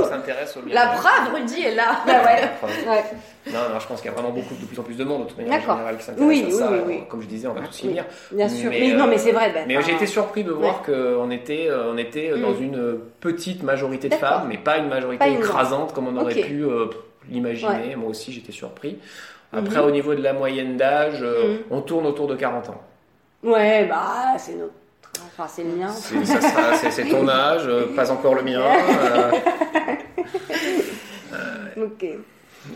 au 0.04 0.08
la 0.10 0.18
bien-être. 0.18 1.00
preuve 1.00 1.34
Rudy 1.34 1.62
est 1.62 1.74
là 1.74 2.00
Bah 2.06 2.12
ouais. 2.24 2.50
Ouais. 2.88 3.04
Non, 3.52 3.60
non, 3.72 3.80
je 3.80 3.86
pense 3.86 4.00
qu'il 4.02 4.10
y 4.10 4.12
a 4.12 4.16
vraiment 4.16 4.32
beaucoup, 4.32 4.54
de 4.60 4.66
plus 4.66 4.78
en 4.78 4.82
plus 4.82 4.96
de 4.96 5.04
monde, 5.04 5.22
de 5.24 5.28
toute 5.28 5.38
manière 5.38 5.58
D'accord. 5.58 5.76
générale, 5.76 5.96
qui 5.96 6.04
s'intéresse 6.04 6.28
Oui, 6.28 6.42
à 6.42 6.46
oui, 6.46 6.52
ça. 6.52 6.70
oui, 6.70 6.78
oui. 6.86 7.00
Comme 7.08 7.22
je 7.22 7.26
disais, 7.26 7.48
on 7.48 7.54
va 7.54 7.62
tous 7.62 7.78
y 7.80 7.82
Oui. 7.84 7.88
venir. 7.90 8.04
Bien 8.30 8.48
sûr. 8.48 8.70
Mais, 8.70 8.80
Mais, 8.80 8.92
non, 8.94 9.06
euh, 9.06 9.10
mais 9.10 9.18
c'est 9.18 9.32
vrai. 9.32 9.50
ben, 9.54 9.64
Mais 9.66 9.80
j'ai 9.82 9.92
été 9.94 10.06
surpris 10.06 10.44
de 10.44 10.50
voir 10.52 10.82
qu'on 10.82 11.30
était, 11.30 11.66
euh, 11.70 11.90
on 11.92 11.96
était 11.96 12.30
euh, 12.30 12.36
dans 12.42 12.50
Mm. 12.50 12.62
une 12.62 12.98
petite 13.20 13.62
majorité 13.62 14.08
de 14.08 14.14
D'accord. 14.14 14.40
femmes, 14.40 14.48
mais 14.48 14.58
pas 14.58 14.76
une 14.76 14.88
majorité 14.88 15.18
Pas 15.18 15.28
une 15.28 15.38
écrasante 15.38 15.94
comme 15.94 16.08
on 16.08 16.16
aurait 16.20 16.34
Ok. 16.38 16.46
pu 16.46 16.62
euh, 16.64 16.86
l'imaginer. 17.30 17.96
Moi 17.96 18.10
aussi, 18.10 18.32
j'étais 18.32 18.52
surpris. 18.52 18.98
Après, 19.52 19.80
Mhm. 19.80 19.86
au 19.86 19.90
niveau 19.90 20.14
de 20.14 20.22
la 20.22 20.32
moyenne 20.34 20.76
d'âge, 20.76 21.20
euh, 21.22 21.54
Mhm. 21.54 21.58
on 21.70 21.80
tourne 21.80 22.06
autour 22.06 22.26
de 22.28 22.34
40 22.36 22.68
ans. 22.68 22.80
Ouais, 23.42 23.86
bah, 23.86 24.36
c'est 24.38 24.54
notre. 24.54 24.72
Enfin, 25.26 25.46
c'est 25.48 25.64
le 25.64 25.70
mien. 25.70 25.88
C'est 25.88 27.08
ton 27.08 27.26
âge, 27.28 27.62
euh, 27.66 27.86
pas 27.96 28.10
encore 28.10 28.34
le 28.34 28.42
mien. 28.42 28.60
euh, 28.60 29.30
Ok. 31.76 32.04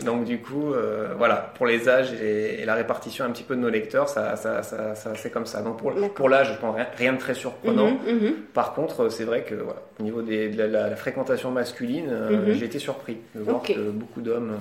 donc 0.05 0.23
du 0.25 0.39
coup, 0.39 0.73
voilà, 1.17 1.51
pour 1.55 1.65
les 1.67 1.87
âges 1.89 2.13
et, 2.13 2.61
et 2.61 2.65
la 2.65 2.73
répartition 2.75 3.25
un 3.25 3.29
petit 3.31 3.43
peu 3.43 3.55
de 3.55 3.59
nos 3.61 3.69
lecteurs, 3.69 4.07
ça, 4.09 4.35
ça, 4.35 4.63
ça, 4.63 4.95
ça- 4.95 5.11
c'est 5.15 5.29
comme 5.29 5.45
ça. 5.45 5.61
Donc 5.61 5.77
pour, 5.77 5.91
pour 6.15 6.29
l'âge, 6.29 6.53
je 6.53 6.59
pense 6.59 6.75
rien, 6.75 6.87
rien 6.97 7.13
de 7.13 7.19
très 7.19 7.33
surprenant. 7.33 7.91
Mhm. 8.07 8.33
Par 8.53 8.73
contre, 8.73 9.09
c'est 9.09 9.25
vrai 9.25 9.41
que 9.43 9.55
voilà, 9.55 9.81
au 9.99 10.03
niveau 10.03 10.21
des- 10.21 10.49
de 10.49 10.57
la, 10.57 10.67
la- 10.67 10.89
la 10.89 10.95
fréquentation 10.95 11.51
masculine, 11.51 12.09
j'ai 12.53 12.65
été 12.65 12.79
surpris 12.79 13.17
de 13.35 13.41
voir 13.41 13.61
que 13.61 13.89
beaucoup 13.91 14.21
d'hommes 14.21 14.57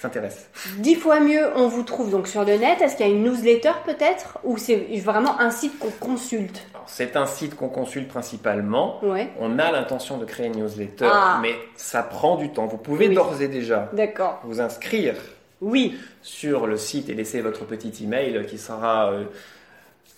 s'intéressent. 0.00 0.46
Dix 0.78 0.94
fois 0.94 1.20
mieux, 1.20 1.48
on 1.56 1.68
vous 1.68 1.82
trouve 1.82 2.10
donc 2.10 2.26
sur 2.26 2.44
le 2.44 2.56
net. 2.56 2.80
Est-ce 2.80 2.96
qu'il 2.96 3.06
y 3.06 3.10
a 3.10 3.12
une 3.12 3.22
newsletter 3.22 3.72
peut-être 3.84 4.38
Ou 4.44 4.56
c'est 4.56 4.76
vraiment 5.04 5.38
un 5.40 5.50
site 5.50 5.78
qu'on 5.78 5.90
consulte? 5.90 6.66
C'est 6.86 7.16
un 7.16 7.26
site 7.26 7.54
qu'on 7.54 7.68
consulte 7.68 8.08
principalement. 8.08 8.98
Ouais. 9.04 9.28
On 9.38 9.58
a 9.58 9.70
l'intention 9.70 10.16
de 10.18 10.24
créer 10.24 10.46
une 10.46 10.56
newsletter, 10.56 11.08
Ah. 11.12 11.38
mais 11.42 11.54
ça 11.76 12.02
prend 12.02 12.36
du 12.36 12.50
temps. 12.50 12.66
Vous 12.66 12.78
pouvez 12.78 13.08
Oui. 13.08 13.14
d'ores 13.14 13.40
et 13.42 13.48
déjà 13.48 13.90
vous 14.44 14.60
inscrire 14.60 15.14
Oui. 15.60 15.96
sur 16.22 16.66
le 16.66 16.76
site 16.76 17.08
et 17.10 17.14
laisser 17.14 17.40
votre 17.42 17.64
petit 17.66 17.92
email 18.02 18.46
qui 18.46 18.56
sera 18.58 19.12
euh, 19.12 19.24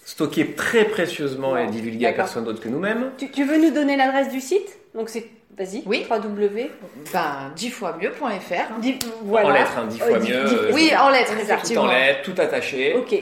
stocké 0.05 0.53
très 0.55 0.85
précieusement 0.85 1.57
et 1.57 1.67
divulgué 1.67 2.07
à 2.07 2.13
personne 2.13 2.45
d'autre 2.45 2.61
que 2.61 2.69
nous-mêmes. 2.69 3.11
Tu, 3.19 3.31
tu 3.31 3.45
veux 3.45 3.59
nous 3.59 3.71
donner 3.75 3.97
l'adresse 3.97 4.29
du 4.31 4.41
site? 4.41 4.79
Donc 4.95 5.09
c'est. 5.09 5.27
Vas-y. 5.59 5.83
Oui. 5.87 6.07
3W. 6.09 6.71
ben 7.13 7.53
10 7.55 7.71
fois 7.71 7.97
mieux.fr 8.01 8.23
hein. 8.23 8.81
Voilà. 9.25 9.49
En 9.49 9.53
lettres, 9.53 9.79
hein, 9.79 9.87
dix 9.89 9.99
fois 9.99 10.09
Euh, 10.17 10.21
mieux. 10.21 10.35
euh, 10.53 10.71
oui 10.73 10.93
en 10.99 11.11
lettres. 11.11 11.33
Tout 11.33 11.39
en 11.39 11.43
effectivement 11.43 11.87
lettres, 11.87 12.23
tout 12.23 12.41
attaché. 12.41 12.95
Ok. 12.95 13.15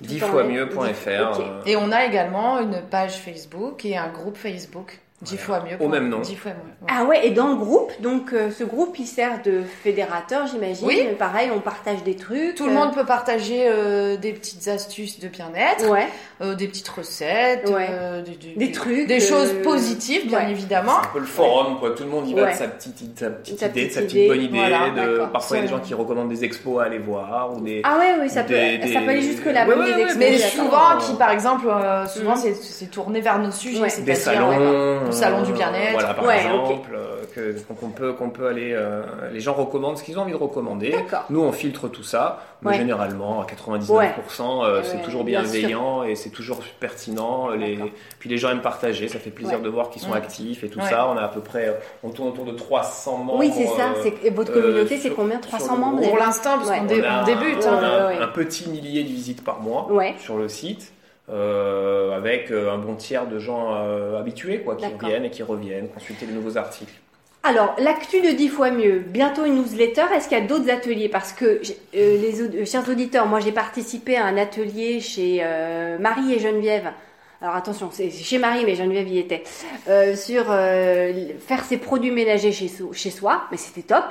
dix 0.00 0.18
Tout 0.18 0.24
en 0.24 0.28
fois 0.28 0.42
lettres. 0.42 0.54
mieux.fr. 0.74 1.38
Ok. 1.38 1.40
euh, 1.46 1.62
Et 1.66 1.76
on 1.76 1.92
a 1.92 2.04
également 2.04 2.58
une 2.60 2.82
page 2.90 3.18
Facebook 3.18 3.84
et 3.84 3.96
un 3.96 4.08
groupe 4.08 4.36
Facebook. 4.36 4.98
10 5.22 5.36
fois 5.36 5.64
mieux. 5.68 5.76
Au 5.84 5.88
même 5.88 6.08
nom. 6.08 6.20
10 6.20 6.36
fois 6.36 6.52
mieux. 6.52 6.56
ouais. 6.86 6.92
Ah 6.96 7.04
ouais, 7.04 7.26
et 7.26 7.30
dans 7.30 7.48
le 7.48 7.56
groupe, 7.56 7.90
donc 8.00 8.32
euh, 8.32 8.50
ce 8.56 8.62
groupe 8.62 8.96
il 9.00 9.06
sert 9.06 9.42
de 9.44 9.62
fédérateur, 9.82 10.46
j'imagine. 10.46 10.86
Oui. 10.86 11.02
Pareil, 11.18 11.50
on 11.52 11.58
partage 11.58 12.04
des 12.04 12.14
trucs. 12.14 12.54
Tout 12.54 12.66
le 12.66 12.72
monde 12.72 12.94
peut 12.94 13.04
partager 13.04 13.64
euh, 13.66 14.16
des 14.16 14.32
petites 14.32 14.68
astuces 14.68 15.18
de 15.18 15.26
bien-être, 15.26 15.88
Ouais. 15.90 16.06
euh, 16.40 16.54
des 16.54 16.68
petites 16.68 16.88
recettes, 16.88 17.68
Ouais. 17.68 17.88
euh, 17.90 18.22
des, 18.22 18.36
des- 18.36 18.54
Des 18.66 18.70
trucs, 18.72 19.08
des 19.08 19.16
euh, 19.20 19.28
choses 19.28 19.52
positives, 19.64 20.28
bien 20.28 20.38
ouais. 20.38 20.50
évidemment. 20.52 20.98
un 21.02 21.06
peu 21.12 21.18
le 21.18 21.26
forum, 21.26 21.78
quoi. 21.80 21.90
Tout 21.90 22.04
le 22.04 22.10
monde 22.10 22.28
y 22.28 22.34
va 22.34 22.42
Ouais. 22.44 22.52
de 22.52 22.56
sa 22.56 22.68
petite, 22.68 23.18
sa 23.18 23.30
petite 23.30 23.58
Sa 23.58 23.66
idée, 23.66 23.86
de 23.86 23.90
sa 23.92 24.00
petite 24.02 24.12
idée, 24.12 24.28
bonne 24.28 24.42
idée. 24.42 24.58
voilà, 24.58 24.90
de- 24.90 25.26
parfois, 25.32 25.56
il 25.56 25.60
y 25.60 25.62
a 25.64 25.66
des 25.66 25.72
gens 25.72 25.80
qui 25.80 25.94
recommandent 25.94 26.28
des 26.28 26.44
expos 26.44 26.80
à 26.80 26.84
aller 26.84 26.98
voir 26.98 27.52
ou 27.56 27.60
des. 27.60 27.80
Ah 27.82 27.98
ouais, 27.98 28.14
oui, 28.20 28.30
ça 28.30 28.44
peut, 28.44 28.54
Des- 28.54 28.92
ça 28.92 29.00
peut 29.00 29.08
aller 29.10 29.22
jusque 29.22 29.44
là, 29.46 29.66
Ouais, 29.66 29.74
même 29.74 29.80
ouais, 29.80 29.86
des 29.86 29.92
ouais, 29.94 30.02
expos, 30.02 30.16
Mais 30.18 30.38
souvent, 30.38 30.96
qui 31.00 31.12
par 31.14 31.30
exemple, 31.32 31.66
euh, 31.68 32.06
souvent 32.06 32.36
Mhm. 32.36 32.40
c'est- 32.42 32.54
c'est 32.62 32.86
tourné 32.90 33.20
vers 33.20 33.40
nos 33.40 33.50
sujets, 33.50 33.80
des 34.02 34.14
salons, 34.14 34.52
euh, 34.52 35.07
le 35.08 35.12
salon 35.12 35.42
du 35.42 35.52
bien-être. 35.52 35.92
voilà 35.92 36.14
par 36.14 36.24
Ouais, 36.24 36.36
exemple, 36.42 36.90
euh, 36.94 37.52
qu'on 37.80 37.90
peut 37.90 38.12
qu'on 38.12 38.30
peut 38.30 38.46
aller. 38.48 38.72
euh, 38.72 39.02
les 39.32 39.40
gens 39.40 39.52
recommandent 39.54 39.98
ce 39.98 40.02
qu'ils 40.04 40.18
ont 40.18 40.22
envie 40.22 40.32
de 40.32 40.36
recommander. 40.36 40.94
Nous 41.30 41.40
on 41.42 41.52
filtre 41.52 41.88
tout 41.88 42.02
ça, 42.02 42.40
mais 42.62 42.70
Ouais. 42.70 42.76
généralement 42.76 43.40
à 43.40 43.44
99%, 43.44 44.64
euh, 44.64 44.80
c'est 44.84 44.96
ouais, 44.96 45.02
toujours 45.02 45.24
bien 45.24 45.42
bienveillant 45.42 46.02
et 46.04 46.14
c'est 46.14 46.30
toujours 46.30 46.60
pertinent. 46.80 47.48
Les 47.50 47.78
puis 48.18 48.28
les 48.28 48.38
gens 48.38 48.50
aiment 48.50 48.60
partager, 48.62 49.08
ça 49.08 49.18
fait 49.18 49.30
plaisir 49.30 49.58
Ouais. 49.58 49.64
de 49.64 49.68
voir 49.68 49.90
qu'ils 49.90 50.02
sont 50.02 50.10
Ouais. 50.12 50.18
actifs 50.18 50.64
et 50.64 50.68
tout 50.68 50.78
Ouais. 50.80 50.88
ça. 50.88 51.08
On 51.08 51.16
a 51.16 51.22
à 51.22 51.28
peu 51.28 51.40
près, 51.40 51.78
on 52.02 52.10
tourne 52.10 52.28
autour 52.28 52.44
de 52.44 52.52
300 52.52 53.18
membres. 53.18 53.38
Oui, 53.38 53.50
c'est 53.54 53.66
ça. 53.66 53.92
euh, 54.04 54.10
et 54.24 54.30
votre 54.30 54.52
euh, 54.52 54.60
communauté, 54.62 54.96
c'est 54.98 55.10
combien 55.10 55.40
sur 55.40 55.48
300 55.50 55.74
le 55.74 55.80
membres. 55.80 56.02
Pour 56.02 56.18
l'instant, 56.18 56.56
parce 56.58 56.70
Ouais. 56.70 56.78
qu'on 56.78 56.84
débute. 56.86 57.66
on 57.66 57.72
hein. 57.72 58.10
a 58.20 58.24
un 58.24 58.28
petit 58.28 58.68
millier 58.68 59.02
de 59.02 59.08
visites 59.08 59.44
par 59.44 59.60
mois 59.60 59.86
Ouais. 59.90 60.14
sur 60.18 60.36
le 60.36 60.48
site. 60.48 60.92
Euh, 61.30 62.16
avec 62.16 62.50
euh, 62.50 62.72
un 62.72 62.78
bon 62.78 62.94
tiers 62.94 63.26
de 63.26 63.38
gens 63.38 63.74
euh, 63.74 64.18
habitués 64.18 64.60
quoi, 64.60 64.76
qui 64.76 64.86
viennent 65.04 65.26
et 65.26 65.30
qui 65.30 65.42
reviennent 65.42 65.88
consulter 65.88 66.24
les 66.24 66.32
nouveaux 66.32 66.56
articles. 66.56 66.92
Alors, 67.42 67.76
l'actu 67.78 68.22
de 68.22 68.30
10 68.30 68.48
fois 68.48 68.70
mieux, 68.70 69.00
bientôt 69.00 69.44
une 69.44 69.56
newsletter. 69.56 70.04
Est-ce 70.14 70.28
qu'il 70.28 70.38
y 70.38 70.40
a 70.40 70.44
d'autres 70.44 70.70
ateliers? 70.70 71.10
Parce 71.10 71.32
que, 71.32 71.44
euh, 71.44 71.60
les 71.92 72.64
chers 72.64 72.88
auditeurs, 72.88 73.26
moi 73.26 73.40
j'ai 73.40 73.52
participé 73.52 74.16
à 74.16 74.24
un 74.24 74.38
atelier 74.38 75.00
chez 75.00 75.44
Marie 76.00 76.32
et 76.32 76.38
Geneviève. 76.38 76.90
Alors 77.42 77.54
attention, 77.54 77.90
c'est 77.92 78.10
chez 78.10 78.38
Marie, 78.38 78.64
mais 78.64 78.74
Geneviève 78.74 79.08
y 79.08 79.18
était. 79.18 79.44
Sur 80.16 80.46
faire 80.46 81.64
ses 81.64 81.76
produits 81.76 82.10
ménagers 82.10 82.52
chez 82.52 83.10
soi, 83.10 83.42
mais 83.50 83.56
c'était 83.58 83.82
top. 83.82 84.04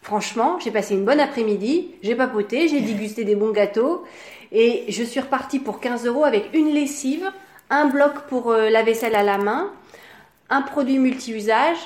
Franchement, 0.00 0.58
j'ai 0.58 0.72
passé 0.72 0.94
une 0.94 1.04
bonne 1.04 1.20
après-midi, 1.20 1.92
j'ai 2.02 2.16
papoté, 2.16 2.66
j'ai 2.66 2.80
dégusté 2.80 3.22
des 3.24 3.36
bons 3.36 3.52
gâteaux 3.52 4.04
et 4.52 4.84
je 4.88 5.02
suis 5.02 5.20
repartie 5.20 5.58
pour 5.58 5.80
15 5.80 6.06
euros 6.06 6.24
avec 6.24 6.50
une 6.54 6.68
lessive, 6.74 7.30
un 7.70 7.86
bloc 7.86 8.12
pour 8.28 8.50
euh, 8.50 8.68
la 8.70 8.82
vaisselle 8.82 9.14
à 9.14 9.22
la 9.22 9.38
main, 9.38 9.70
un 10.50 10.62
produit 10.62 10.98
multi-usage, 10.98 11.78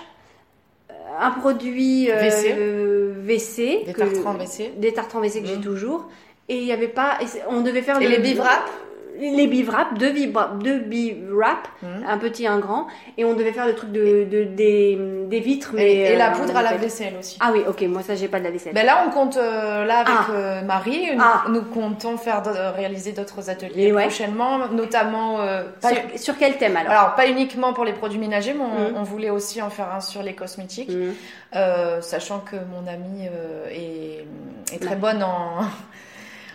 euh, 0.91 0.95
un 1.21 1.31
produit 1.31 2.11
euh, 2.11 2.21
WC. 2.21 2.55
euh, 2.59 3.15
WC, 3.27 3.85
Des 3.87 3.93
que- 3.93 3.99
tartrans 4.01 4.35
WC. 4.35 4.73
des 4.79 4.91
WC 4.93 5.41
que 5.43 5.47
j'ai 5.47 5.57
Mhm. 5.57 5.63
toujours. 5.63 6.09
Et 6.49 6.59
il 6.59 6.65
y 6.65 6.73
avait 6.73 6.89
pas, 6.89 7.19
on 7.49 7.61
devait 7.61 7.83
faire 7.83 8.01
Et 8.01 8.05
le- 8.05 8.11
les 8.11 8.19
bivraps 8.19 8.71
les 9.19 9.47
bivraps, 9.47 9.99
deux 9.99 10.11
bivraps, 10.11 10.63
deux 10.63 10.79
bivraps, 10.79 11.69
Mhm. 11.83 12.05
un 12.09 12.19
petit 12.19 12.45
et 12.45 12.47
un 12.49 12.59
grand, 12.59 12.87
et 13.19 13.25
on 13.25 13.35
devait 13.35 13.53
faire 13.53 13.67
le 13.67 13.75
truc 13.75 13.93
de, 13.93 14.25
de- 14.25 14.45
des, 14.45 14.99
des 15.29 15.41
vitres, 15.41 15.71
mais 15.75 15.93
Et, 15.93 16.01
et 16.13 16.17
la 16.17 16.31
euh, 16.31 16.35
poudre 16.37 16.57
à 16.57 16.63
la 16.63 16.75
vaisselle 16.77 17.15
aussi. 17.19 17.37
Ah 17.41 17.51
oui, 17.53 17.63
ok, 17.69 17.83
moi 17.83 18.03
ça 18.03 18.15
j'ai 18.15 18.29
pas 18.29 18.39
de 18.39 18.45
la 18.45 18.51
vaisselle. 18.51 18.75
Ben 18.75 18.85
là, 18.87 19.05
on 19.07 19.11
compte, 19.11 19.37
euh, 19.37 19.85
là, 19.85 19.99
avec 19.99 20.15
Ah. 20.15 20.33
euh, 20.33 20.63
Marie, 20.63 21.15
nous, 21.15 21.23
Ah. 21.23 21.45
nous 21.49 21.63
comptons 21.63 22.17
faire 22.17 22.43
réaliser 22.77 23.13
d'autres 23.13 23.51
ateliers 23.51 23.93
ouais. 23.93 24.03
prochainement, 24.03 24.69
notamment, 24.69 25.41
euh, 25.41 25.63
pas, 25.81 25.89
sur, 25.91 25.99
sur 26.17 26.39
quel 26.39 26.57
thème 26.59 26.77
alors, 26.77 26.93
alors 26.93 27.15
pas 27.15 27.29
uniquement 27.29 27.73
pour 27.73 27.85
les 27.85 27.93
produits 27.93 28.19
ménagers, 28.19 28.55
mais 28.55 28.65
on, 28.65 29.01
on 29.01 29.03
voulait 29.03 29.31
aussi 29.31 29.61
en 29.63 29.71
faire 29.71 29.93
un 29.95 30.01
sur 30.01 30.23
les 30.23 30.35
cosmétiques, 30.35 30.91
euh, 31.55 32.01
sachant 32.01 32.41
que 32.41 32.57
mon 32.57 32.87
amie 32.91 33.29
euh, 33.29 33.67
est, 33.71 34.75
est 34.75 34.79
très 34.83 34.97
bonne 34.97 35.23
en, 35.23 35.61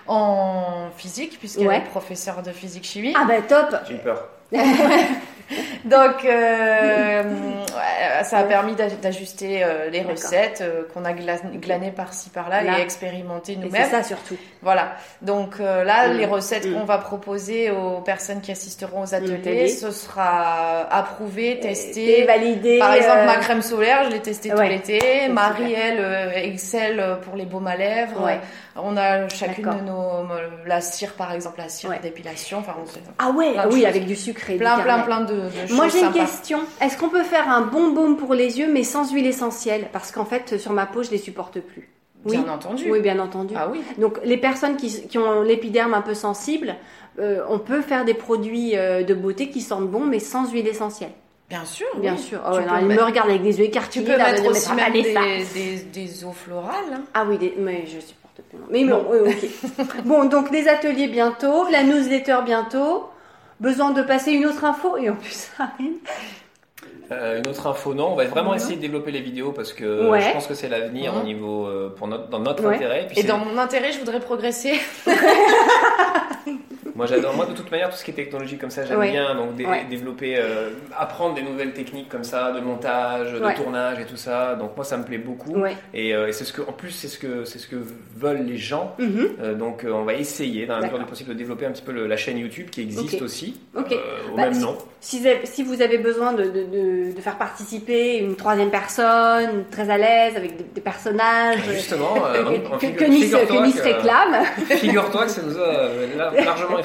en 0.07 0.89
physique, 0.97 1.37
puisqu'elle 1.39 1.67
Ouais. 1.67 1.77
est 1.77 1.81
professeure 1.89 2.41
de 2.43 2.51
physique-chimie. 2.51 3.13
Ah 3.17 3.25
bah 3.25 3.41
top 3.47 3.75
J'ai 3.87 3.95
eu 3.95 3.97
peur. 3.99 4.27
Donc, 5.85 6.25
euh, 6.25 7.23
ouais, 7.23 8.23
ça 8.23 8.39
a 8.39 8.43
permis 8.43 8.75
d'aj- 8.75 8.99
d'ajuster 9.01 9.63
euh, 9.63 9.89
les 9.89 10.01
recettes 10.01 10.61
euh, 10.61 10.83
qu'on 10.93 11.05
a 11.05 11.13
gla- 11.13 11.41
glanées 11.59 11.91
par-ci 11.91 12.29
par-là 12.29 12.61
Là. 12.63 12.79
et 12.79 12.81
expérimentées 12.81 13.53
Et 13.53 13.55
c'est 13.55 13.61
nous-mêmes. 13.65 13.89
ça 13.89 14.03
surtout. 14.03 14.35
Voilà. 14.61 14.93
Donc 15.21 15.59
euh, 15.59 15.83
là, 15.83 16.07
les 16.07 16.25
recettes 16.25 16.71
qu'on 16.71 16.83
va 16.85 16.97
proposer 16.99 17.71
aux 17.71 18.01
personnes 18.01 18.41
qui 18.41 18.51
assisteront 18.51 19.01
aux 19.03 19.15
ateliers, 19.15 19.67
ce 19.69 19.91
sera 19.91 20.87
approuvé, 20.91 21.51
Et 21.53 21.59
testé. 21.59 22.23
validé. 22.25 22.77
Par 22.79 22.93
exemple, 22.93 23.19
euh, 23.21 23.25
ma 23.25 23.37
crème 23.37 23.61
solaire, 23.61 24.03
je 24.05 24.11
l'ai 24.11 24.19
testée 24.21 24.53
ouais. 24.53 24.55
tout 24.57 24.71
l'été. 24.71 25.27
Marie, 25.29 25.73
elle, 25.73 25.99
euh, 25.99 26.31
excelle 26.35 27.17
pour 27.23 27.35
les 27.35 27.45
baumes 27.45 27.67
à 27.67 27.75
lèvres. 27.75 28.23
Ouais. 28.23 28.39
On 28.77 28.95
a 28.95 29.27
chacune 29.27 29.65
de 29.65 29.81
nos... 29.81 30.27
La 30.65 30.79
cire, 30.79 31.13
par 31.13 31.33
exemple, 31.33 31.59
la 31.59 31.67
cire 31.67 31.89
Ouais. 31.89 31.99
d'épilation. 32.01 32.59
Enfin, 32.59 32.75
on 32.81 32.85
sait- 32.85 33.01
Ah 33.19 33.29
ouais, 33.31 33.53
oui, 33.71 33.85
avec 33.85 34.05
du 34.05 34.15
sucre 34.15 34.49
et 34.49 34.55
plein, 34.55 34.77
du 34.77 34.83
plein, 34.83 34.99
plein 34.99 35.21
de, 35.21 35.33
de 35.33 35.70
Moi 35.71 35.87
j'ai 35.87 36.01
une 36.01 36.11
question. 36.11 36.59
Est-ce 36.81 36.97
qu'on 36.97 37.09
peut 37.09 37.23
faire 37.23 37.49
un 37.49 37.61
bon 37.61 37.89
baume 37.91 38.17
pour 38.17 38.33
les 38.33 38.59
yeux 38.59 38.67
mais 38.71 38.83
sans 38.83 39.11
huile 39.11 39.25
essentielle? 39.27 39.87
Parce 39.93 40.11
qu'en 40.11 40.25
fait 40.25 40.57
sur 40.57 40.71
ma 40.73 40.85
peau 40.85 41.03
je 41.03 41.11
les 41.11 41.17
supporte 41.17 41.59
plus. 41.59 41.89
Oui. 42.25 42.37
Bien 42.37 42.53
entendu. 42.53 42.91
Oui, 42.91 42.99
bien 42.99 43.17
entendu. 43.19 43.55
Ah 43.57 43.67
oui. 43.71 43.81
Donc 43.97 44.19
les 44.23 44.37
personnes 44.37 44.75
qui, 44.77 45.07
qui 45.07 45.17
ont 45.17 45.41
l'épiderme 45.41 45.93
un 45.95 46.01
peu 46.01 46.13
sensible, 46.13 46.75
euh, 47.19 47.41
on 47.49 47.57
peut 47.59 47.81
faire 47.81 48.05
des 48.05 48.13
produits 48.13 48.77
euh, 48.77 49.01
de 49.03 49.13
beauté 49.15 49.49
qui 49.49 49.61
sentent 49.61 49.89
bon 49.89 50.01
mais 50.05 50.19
sans 50.19 50.51
huile 50.51 50.67
essentielle. 50.67 51.11
Bien 51.49 51.65
sûr. 51.65 51.87
Bien 51.97 52.13
oui. 52.15 52.21
sûr. 52.21 52.39
Tu 52.39 52.45
Oh, 52.49 52.55
ouais, 52.57 52.65
non, 52.65 52.73
elle 52.79 52.85
mettre- 52.85 53.01
me 53.01 53.05
regarde 53.07 53.29
avec 53.29 53.41
des 53.41 53.49
yeux 53.59 53.65
Tu 53.65 53.69
écarquillés. 53.71 54.05
peux 54.05 54.15
là, 54.17 54.31
mettre 54.31 54.45
aussi 54.47 54.69
ah, 54.71 54.75
même 54.75 54.93
des, 54.93 55.03
des, 55.53 55.75
des 55.91 56.23
eaux 56.23 56.31
florales. 56.31 56.93
hein. 56.93 57.01
Ah 57.13 57.25
oui, 57.27 57.37
des- 57.37 57.55
mais 57.57 57.85
je 57.87 57.99
supporte 57.99 58.39
plus. 58.49 58.57
Mais 58.69 58.85
bon, 58.85 59.03
oui, 59.09 59.33
ok. 59.77 59.87
bon, 60.05 60.25
donc 60.25 60.49
des 60.51 60.69
ateliers 60.69 61.07
bientôt, 61.09 61.65
la 61.69 61.83
newsletter 61.83 62.37
bientôt. 62.45 63.05
Besoin 63.61 63.91
de 63.91 64.01
passer 64.01 64.31
une 64.33 64.45
autre 64.47 64.65
info 64.65 64.97
et 64.97 65.09
en 65.09 65.15
plus 65.15 65.49
ça 65.55 65.63
arrive. 65.75 65.93
Euh, 67.11 67.39
une 67.39 67.47
autre 67.47 67.67
info, 67.67 67.93
non, 67.93 68.13
on 68.13 68.15
va 68.15 68.23
vraiment 68.25 68.53
essayer 68.53 68.75
de 68.77 68.81
développer 68.81 69.11
les 69.11 69.19
vidéos 69.21 69.51
parce 69.51 69.71
que 69.73 70.09
Ouais. 70.09 70.21
je 70.21 70.31
pense 70.31 70.47
que 70.47 70.53
c'est 70.53 70.67
l'avenir 70.69 71.13
au 71.15 71.23
niveau 71.23 71.65
euh, 71.67 71.93
pour 71.95 72.07
notre, 72.07 72.27
dans 72.29 72.39
notre 72.39 72.65
Ouais. 72.65 72.75
intérêt. 72.75 73.05
Puis 73.07 73.19
Et 73.19 73.21
c'est- 73.21 73.27
dans 73.27 73.37
mon 73.37 73.57
intérêt, 73.57 73.91
je 73.91 73.99
voudrais 73.99 74.19
progresser. 74.19 74.79
Moi 77.01 77.07
j'adore, 77.07 77.35
moi 77.35 77.47
de 77.47 77.53
toute 77.53 77.71
manière 77.71 77.89
tout 77.89 77.95
ce 77.97 78.03
qui 78.05 78.11
est 78.11 78.13
technologie 78.13 78.59
comme 78.59 78.69
ça 78.69 78.85
j'aime 78.85 78.99
Ouais. 78.99 79.09
bien, 79.09 79.33
donc 79.33 79.55
dé- 79.55 79.65
Ouais. 79.65 79.85
développer, 79.89 80.35
euh, 80.37 80.69
apprendre 80.95 81.33
des 81.33 81.41
nouvelles 81.41 81.73
techniques 81.73 82.09
comme 82.09 82.23
ça, 82.23 82.51
de 82.51 82.59
montage, 82.59 83.33
de 83.33 83.43
Ouais. 83.43 83.55
tournage 83.55 83.99
et 83.99 84.05
tout 84.05 84.17
ça. 84.17 84.53
Donc 84.53 84.75
moi 84.75 84.85
ça 84.85 84.97
me 84.97 85.03
plaît 85.03 85.17
beaucoup. 85.17 85.55
Et, 85.95 86.13
euh, 86.13 86.27
et 86.27 86.31
c'est 86.31 86.43
ce 86.45 86.53
que, 86.53 86.61
en 86.61 86.73
plus 86.73 86.91
c'est 86.91 87.07
ce 87.07 87.17
que 87.17 87.43
c'est 87.43 87.57
ce 87.57 87.67
que 87.67 87.77
veulent 88.15 88.45
les 88.45 88.57
gens. 88.57 88.95
Mhm. 88.99 89.29
Euh, 89.41 89.55
donc 89.55 89.83
on 89.91 90.03
va 90.03 90.13
essayer 90.13 90.67
dans 90.67 90.75
la 90.77 90.83
mesure 90.85 90.99
du 90.99 91.05
possible 91.05 91.29
de 91.29 91.33
développer 91.39 91.65
un 91.65 91.71
petit 91.71 91.81
peu 91.81 91.91
le- 91.91 92.05
la 92.05 92.17
chaîne 92.17 92.37
YouTube 92.37 92.69
qui 92.69 92.81
existe 92.81 93.19
aussi, 93.23 93.59
Ok. 93.75 93.91
euh, 93.93 93.95
au 94.31 94.35
Bah, 94.35 94.43
même 94.43 94.53
si- 94.53 94.59
nom. 94.61 94.77
Si, 95.03 95.19
vous 95.19 95.25
avez- 95.25 95.45
si 95.47 95.63
vous 95.63 95.81
avez 95.81 95.97
besoin 95.97 96.33
de, 96.33 96.43
de, 96.43 96.49
de, 96.49 97.15
de 97.15 97.21
faire 97.21 97.39
participer 97.39 98.19
une 98.19 98.35
troisième 98.35 98.69
personne 98.69 99.65
très 99.71 99.89
à 99.89 99.97
l'aise 99.97 100.35
avec 100.37 100.55
des, 100.57 100.63
des 100.75 100.81
personnages 100.81 101.57
Justement, 101.67 102.13
que, 102.79 103.05
Nice, 103.05 103.31
que 103.31 103.63
Nice 103.65 103.79
réclame. 103.81 104.43
Figure-toi 104.69 105.23
que 105.25 105.31
ça 105.31 105.41
nous 105.41 105.57
a 105.57 105.89
lar- 106.17 106.33
largement 106.45 106.77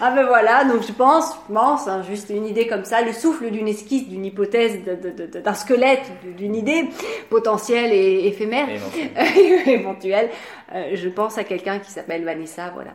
Ah 0.00 0.10
ben 0.10 0.26
voilà, 0.26 0.64
donc 0.64 0.82
je 0.86 0.92
pense, 0.92 1.34
je 1.48 1.54
pense, 1.54 1.88
hein, 1.88 2.02
juste 2.02 2.30
une 2.30 2.46
idée 2.46 2.66
comme 2.66 2.84
ça, 2.84 3.02
le 3.02 3.12
souffle 3.12 3.50
d'une 3.50 3.68
esquisse, 3.68 4.08
d'une 4.08 4.24
hypothèse, 4.24 4.80
d'un 4.84 5.54
squelette, 5.54 6.10
d'une 6.36 6.54
idée 6.54 6.88
potentielle 7.30 7.92
et 7.92 8.26
éphémère, 8.26 8.68
éventuelle. 9.66 10.30
Euh, 10.74 10.90
je 10.94 11.08
pense 11.08 11.38
à 11.38 11.44
quelqu'un 11.44 11.78
qui 11.78 11.90
s'appelle 11.90 12.24
Vanessa, 12.24 12.72
voilà. 12.74 12.94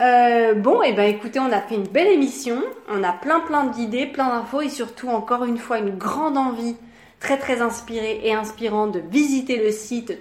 Euh, 0.00 0.54
bon, 0.54 0.82
et 0.82 0.92
ben 0.92 1.04
écoutez, 1.04 1.40
on 1.40 1.50
a 1.50 1.60
fait 1.60 1.74
une 1.74 1.88
belle 1.88 2.08
émission, 2.08 2.62
on 2.88 3.02
a 3.02 3.12
plein 3.12 3.40
plein 3.40 3.64
d'idées, 3.64 4.06
plein 4.06 4.28
d'infos 4.28 4.60
et 4.60 4.68
surtout 4.68 5.08
encore 5.08 5.44
une 5.44 5.58
fois 5.58 5.78
une 5.78 5.96
grande 5.96 6.36
envie 6.36 6.76
très 7.20 7.38
très 7.38 7.62
inspirée 7.62 8.20
et 8.24 8.34
inspirante 8.34 8.92
de 8.92 9.00
visiter 9.10 9.56
le 9.56 9.70
site 9.70 10.20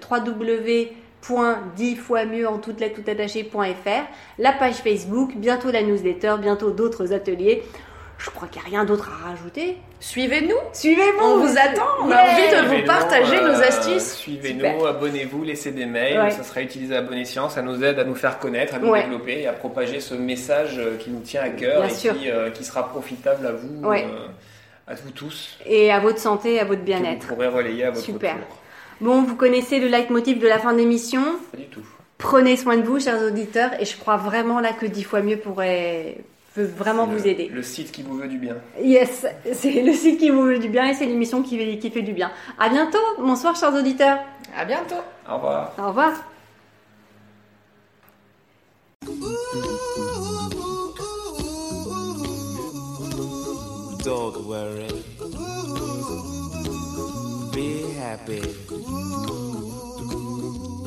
www.10 1.30 1.96
fois 1.98 2.26
mieux 2.26 2.48
en 2.48 2.58
toutes 2.60 2.80
lettres 2.80 3.02
tout 3.02 3.10
attaché.fr, 3.10 4.04
la 4.40 4.52
page 4.54 4.76
Facebook, 4.76 5.32
bientôt 5.36 5.72
la 5.72 5.82
newsletter, 5.84 6.36
bientôt 6.40 6.72
d'autres 6.72 7.14
ateliers. 7.14 7.64
Je 8.18 8.30
crois 8.30 8.48
qu'il 8.48 8.62
n'y 8.62 8.68
a 8.68 8.70
rien 8.70 8.86
d'autre 8.86 9.10
à 9.12 9.30
rajouter. 9.32 9.76
Suivez-nous. 10.00 10.56
Suivez-vous 10.72 11.22
On 11.26 11.38
vous 11.46 11.58
attend. 11.58 11.84
On 12.02 12.10
a 12.12 12.22
envie 12.24 12.50
de 12.50 12.78
vous 12.80 12.86
partager 12.86 13.42
nos 13.42 13.48
euh, 13.60 13.68
astuces. 13.68 14.14
Suivez-nous, 14.16 14.86
abonnez-vous, 14.86 15.44
laissez 15.44 15.72
des 15.72 15.86
mails, 15.86 16.20
Ouais. 16.22 16.32
ça 16.32 16.44
sera 16.44 16.62
utilisé 16.62 16.96
à 16.96 17.02
bon 17.02 17.14
escient, 17.18 17.50
ça 17.50 17.62
nous 17.62 17.84
aide 17.84 18.00
à 18.00 18.06
nous 18.06 18.16
faire 18.16 18.40
connaître, 18.40 18.76
à 18.76 18.80
nous 18.80 18.88
Ouais. 18.90 19.04
développer 19.04 19.42
et 19.42 19.48
à 19.48 19.54
propager 19.54 20.00
ce 20.00 20.14
message 20.14 20.78
euh, 20.78 20.96
qui 20.98 21.10
nous 21.10 21.20
tient 21.20 21.42
à 21.42 21.50
cœur 21.50 21.82
Bien 21.82 21.90
et 21.90 21.94
sûr. 21.94 22.18
qui, 22.18 22.32
euh, 22.32 22.50
qui 22.52 22.64
sera 22.64 22.88
profitable 22.88 23.46
à 23.48 23.52
vous, 23.52 23.86
Ouais. 23.86 24.06
euh, 24.10 24.28
à 24.88 24.96
vous 24.96 25.12
tous, 25.12 25.58
Et 25.66 25.92
à 25.92 26.00
votre 26.00 26.20
santé, 26.20 26.60
à 26.62 26.64
votre 26.64 26.84
bien-être. 26.84 27.28
vous 27.28 27.36
pourrez 27.36 27.48
relayer 27.48 27.84
à 27.84 27.92
votre 27.92 28.06
Super. 28.06 28.36
tour. 28.36 28.58
Bon, 29.02 29.24
vous 29.24 29.36
connaissez 29.36 29.80
le 29.80 29.88
leitmotiv 29.88 30.40
de 30.40 30.48
la 30.48 30.60
fin 30.60 30.74
d'émission. 30.74 31.22
Pas 31.52 31.58
du 31.58 31.66
tout. 31.66 31.82
Prenez 32.18 32.56
soin 32.56 32.78
de 32.78 32.84
vous, 32.84 33.00
chers 33.00 33.22
auditeurs, 33.22 33.72
et 33.80 33.86
je 33.86 33.98
crois 33.98 34.16
vraiment 34.18 34.60
là 34.62 34.72
que 34.72 34.86
dix 34.86 35.04
fois 35.04 35.22
mieux 35.22 35.38
pourrait 35.38 36.18
peut 36.54 36.64
vraiment 36.64 37.06
vous 37.06 37.18
le- 37.18 37.28
aider. 37.28 37.50
Le 37.54 37.62
site 37.62 37.92
qui 37.92 38.02
vous 38.02 38.16
veut 38.18 38.30
du 38.30 38.38
bien. 38.38 38.56
Yes, 38.82 39.26
c'est 39.54 39.82
le 39.82 39.92
site 39.94 40.18
qui 40.20 40.30
vous 40.30 40.44
veut 40.44 40.58
du 40.60 40.70
bien 40.70 40.88
et 40.88 40.94
c'est 40.94 41.06
l'émission 41.06 41.42
qui, 41.44 41.78
qui 41.80 41.92
fait 41.92 42.02
du 42.02 42.14
bien. 42.14 42.32
À 42.58 42.70
bientôt. 42.70 42.98
Bonsoir, 43.20 43.56
chers 43.58 43.74
auditeurs. 43.74 44.20
À 44.58 44.64
bientôt. 44.64 44.96
Au 45.30 45.36
revoir. 45.36 45.74
Au 45.78 45.88
revoir. 45.90 46.12
Don't 54.04 54.46
worry. 54.48 54.88
Be 57.54 57.94
happy. 57.98 58.65